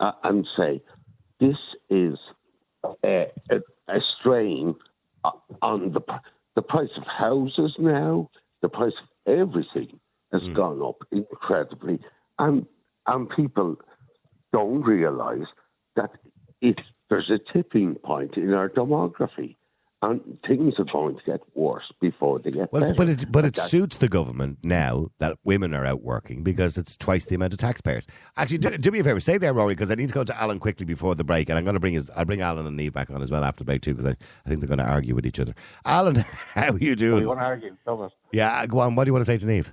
uh, 0.01 0.13
and 0.25 0.47
say 0.57 0.83
this 1.41 1.57
is 1.89 2.19
a, 3.05 3.27
a, 3.51 3.61
a 3.89 4.01
strain 4.19 4.75
uh, 5.25 5.31
on 5.63 5.93
the 5.93 6.01
the 6.55 6.63
price 6.63 6.91
of 6.97 7.05
houses 7.05 7.75
now, 7.79 8.31
the 8.61 8.69
price 8.69 8.93
of 9.03 9.33
everything 9.33 9.99
has 10.33 10.43
hmm. 10.43 10.55
gone 10.55 10.83
up 10.83 10.97
incredibly, 11.11 11.99
and 12.39 12.67
and 13.07 13.29
people 13.31 13.77
don't 14.53 14.83
realise 14.83 15.49
that 15.97 16.11
it 16.61 16.79
there's 17.11 17.31
a 17.31 17.53
tipping 17.53 17.97
point 17.97 18.37
in 18.37 18.55
our 18.55 18.69
demography, 18.69 19.57
and 20.03 20.21
things 20.47 20.75
are 20.79 20.85
going 20.93 21.17
to 21.17 21.23
get 21.25 21.41
worse 21.55 21.85
before 22.01 22.41
they 22.41 22.51
get 22.51 22.73
Well, 22.73 22.83
better. 22.83 22.95
but 22.95 23.09
it 23.09 23.31
but 23.31 23.45
it 23.45 23.57
suits 23.57 23.99
the 23.99 24.09
government 24.09 24.59
now 24.65 25.09
that 25.19 25.39
women 25.45 25.73
are 25.75 25.87
out 25.87 26.03
working 26.03 26.43
because 26.43 26.77
it's 26.77 26.97
twice 26.97 27.25
the 27.25 27.37
amount 27.37 27.53
of 27.53 27.61
taxpayers. 27.61 28.07
Actually, 28.37 28.59
do, 28.59 28.71
do 28.77 28.91
me 28.91 28.99
a 28.99 29.05
favor, 29.05 29.21
stay 29.21 29.39
there, 29.39 29.53
Rory, 29.55 29.75
because 29.75 29.91
I 29.91 29.95
need 29.95 30.09
to 30.09 30.15
go 30.15 30.25
to 30.25 30.41
Alan 30.43 30.59
quickly 30.59 30.85
before 30.85 31.15
the 31.15 31.23
break, 31.25 31.49
and 31.49 31.57
I'm 31.57 31.65
going 31.65 31.75
to 31.75 31.81
bring 31.81 31.95
his 31.95 32.11
I'll 32.11 32.25
bring 32.25 32.41
Alan 32.41 32.67
and 32.67 32.77
Neve 32.77 32.93
back 32.93 33.11
on 33.11 33.23
as 33.23 33.31
well 33.31 33.45
after 33.45 33.61
the 33.61 33.65
break 33.65 33.81
too, 33.83 33.95
because 33.95 34.07
I, 34.07 34.17
I 34.45 34.49
think 34.49 34.61
they're 34.61 34.69
going 34.69 34.79
to 34.79 34.85
argue 34.85 35.15
with 35.15 35.25
each 35.25 35.39
other. 35.41 35.55
Alan, 35.85 36.17
how 36.55 36.73
are 36.73 36.79
you 36.79 36.91
We 36.91 36.95
doing? 36.97 37.27
want 37.27 37.39
to 37.41 37.45
argue. 37.45 37.77
Love 37.87 38.03
it. 38.03 38.13
Yeah, 38.33 38.67
go 38.67 38.81
on. 38.81 38.97
What 38.97 39.05
do 39.05 39.09
you 39.11 39.13
want 39.13 39.25
to 39.25 39.31
say 39.33 39.39
to 39.39 39.47
Neve? 39.47 39.73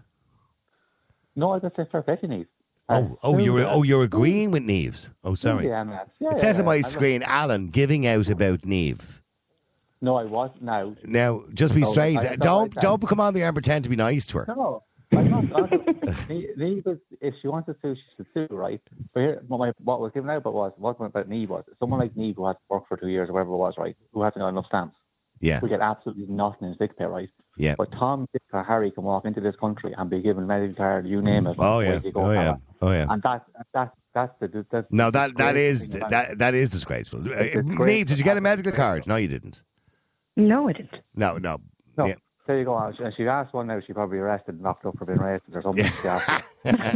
No, 1.36 1.54
I 1.54 1.60
just 1.60 1.76
say 1.76 1.86
fair 1.92 2.02
play 2.02 2.18
to 2.18 2.28
Neve. 2.28 2.48
Oh, 2.92 3.18
oh, 3.22 3.38
you're 3.38 3.66
oh, 3.68 3.84
you're 3.84 4.04
agreeing 4.04 4.50
with 4.50 4.64
Neves. 4.64 5.10
Oh, 5.24 5.36
sorry. 5.36 5.68
Yeah. 5.68 6.04
Yeah, 6.20 6.32
It 6.32 6.40
says 6.40 6.58
yeah, 6.58 6.62
on 6.62 6.66
my 6.66 6.76
yeah. 6.76 6.82
screen, 6.82 7.22
Alan 7.24 7.68
giving 7.68 8.08
out 8.08 8.30
about 8.30 8.66
Neve. 8.66 9.19
No, 10.02 10.16
I 10.16 10.24
was 10.26 10.52
now. 10.62 10.96
Now, 11.04 11.44
just 11.54 11.76
be 11.76 11.82
No, 11.82 11.92
straight. 11.92 12.20
I- 12.20 12.36
don't 12.38 12.76
I- 12.78 12.82
don't 12.82 13.06
come 13.08 13.20
on 13.20 13.34
the 13.34 13.42
air 13.42 13.48
and 13.50 13.56
pretend 13.56 13.84
to 13.84 13.90
be 13.90 13.96
nice 13.96 14.26
to 14.28 14.40
her. 14.40 14.46
No, 14.48 14.84
I'm 15.12 15.30
not. 15.30 15.44
I'm 15.56 15.70
not 16.06 16.30
Neve, 16.30 16.58
Neve 16.58 16.84
if 17.22 17.34
she 17.42 17.48
wants 17.48 17.68
to 17.68 17.76
sue, 17.82 17.96
she 17.96 18.02
should 18.18 18.28
sue, 18.34 18.48
right? 18.56 18.82
But 19.14 19.20
here, 19.20 19.44
what, 19.48 19.58
my, 19.60 19.72
what 19.84 20.00
was 20.00 20.12
given 20.14 20.30
out 20.30 20.38
about 20.38 20.54
was 20.54 20.72
what 20.78 20.96
about 21.00 21.28
Neve 21.28 21.50
was 21.50 21.64
someone 21.80 22.00
like 22.00 22.16
Neve 22.16 22.36
who 22.38 22.48
had 22.48 22.56
worked 22.70 22.88
for 22.88 22.98
two 22.98 23.08
years 23.10 23.30
or 23.30 23.34
whatever 23.34 23.52
it 23.52 23.58
was, 23.58 23.74
right? 23.78 23.96
Who 24.14 24.22
hasn't 24.24 24.40
got 24.42 24.50
enough 24.50 24.66
stamps. 24.68 24.96
Yeah, 25.42 25.60
We 25.62 25.70
get 25.70 25.80
absolutely 25.80 26.26
nothing 26.28 26.68
in 26.68 26.76
sick 26.78 26.98
pay, 26.98 27.06
right? 27.06 27.30
yeah. 27.58 27.76
But 27.78 27.92
Tom, 27.94 28.28
Dick, 28.34 28.42
or 28.52 28.62
Harry 28.64 28.92
can 28.92 29.04
walk 29.04 29.24
into 29.24 29.40
this 29.40 29.56
country 29.56 29.94
and 29.98 30.10
be 30.10 30.22
given 30.22 30.46
medical 30.46 30.76
card, 30.76 31.08
you 31.08 31.22
name 31.22 31.48
it. 31.48 31.56
Oh 31.60 31.80
yeah, 31.80 32.00
go, 32.00 32.26
oh 32.26 32.32
yeah, 32.32 32.56
oh 32.82 32.92
yeah. 32.92 33.06
And 33.10 33.22
that's 33.22 33.46
that's 33.74 33.92
that's 34.14 34.34
the 34.42 34.66
that's 34.70 34.88
No, 34.92 35.12
that 35.12 35.38
that 35.38 35.56
is 35.56 35.90
that 35.90 36.38
that 36.40 36.54
is 36.56 36.72
disgraceful. 36.72 37.22
Uh, 37.22 37.62
Neve, 37.64 38.08
did 38.08 38.18
you 38.18 38.24
get 38.26 38.36
a 38.36 38.42
medical 38.42 38.74
card? 38.74 39.08
No, 39.08 39.16
you 39.16 39.30
didn't. 39.30 39.64
No, 40.48 40.70
I 40.70 40.74
didn't. 40.74 40.96
No, 41.16 41.38
no. 41.38 41.60
No, 41.98 42.06
Yeah. 42.08 42.16
there 42.48 42.58
you 42.60 42.66
go. 42.66 42.78
And 42.78 42.96
she- 42.96 43.04
and 43.04 43.14
she 43.16 43.28
asked 43.28 43.54
one 43.54 43.68
now. 43.68 43.80
She 43.86 43.94
probably 43.94 44.18
arrested 44.20 44.56
and 44.56 44.64
locked 44.64 44.86
up 44.86 44.98
for 44.98 45.06
being 45.06 45.20
racist 45.20 45.54
or 45.56 45.62
something. 45.62 45.86
She 46.02 46.08
asked. 46.08 46.44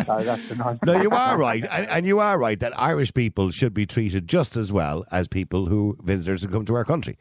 Uh, 0.09 0.23
that's. 0.23 0.81
No, 0.85 1.01
you 1.01 1.09
are 1.09 1.37
right, 1.37 1.63
and, 1.71 1.87
and 1.89 2.05
you 2.05 2.19
are 2.19 2.37
right 2.37 2.59
that 2.59 2.77
Irish 2.79 3.13
people 3.13 3.49
should 3.51 3.73
be 3.73 3.85
treated 3.85 4.27
just 4.27 4.57
as 4.57 4.71
well 4.73 5.05
as 5.11 5.27
people 5.27 5.67
who 5.67 5.97
visitors 6.03 6.41
who 6.43 6.49
come 6.49 6.65
to 6.65 6.75
our 6.75 6.83
country. 6.85 7.17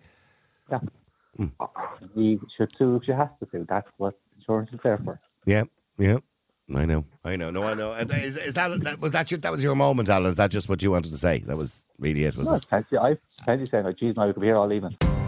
Yeah. 0.70 0.80
We 2.14 2.38
should 2.56 2.70
sue 2.76 2.96
if 2.96 3.04
she 3.04 3.12
has 3.12 3.28
to 3.40 3.48
sue. 3.50 3.66
That's 3.68 3.86
what 3.96 4.14
insurance 4.36 4.70
is 4.72 4.80
there 4.82 4.98
for. 5.04 5.20
Yeah, 5.46 5.64
yeah. 5.98 6.18
I 6.74 6.84
know, 6.86 7.04
I 7.24 7.36
know. 7.36 7.50
No, 7.50 7.64
I 7.64 7.74
know. 7.74 7.92
Is, 7.92 8.36
is 8.36 8.54
that, 8.54 8.80
that 8.84 9.00
was 9.00 9.12
that 9.12 9.30
your 9.30 9.38
that 9.38 9.52
was 9.52 9.62
your 9.62 9.74
moment, 9.74 10.08
Alan? 10.08 10.26
Is 10.28 10.36
that 10.36 10.50
just 10.50 10.68
what 10.68 10.82
you 10.82 10.90
wanted 10.90 11.10
to 11.12 11.18
say? 11.18 11.40
That 11.40 11.56
was 11.56 11.86
really 11.98 12.24
it, 12.24 12.36
was 12.36 12.48
No, 12.48 12.56
it? 12.56 12.66
plenty. 12.68 12.96
I've 12.96 13.18
plenty 13.44 13.68
saying, 13.68 13.84
like, 13.84 13.98
geez, 13.98 14.16
now 14.16 14.26
we 14.26 14.32
could 14.32 14.40
be 14.40 14.46
here 14.46 14.56
all 14.56 14.72
evening. 14.72 14.96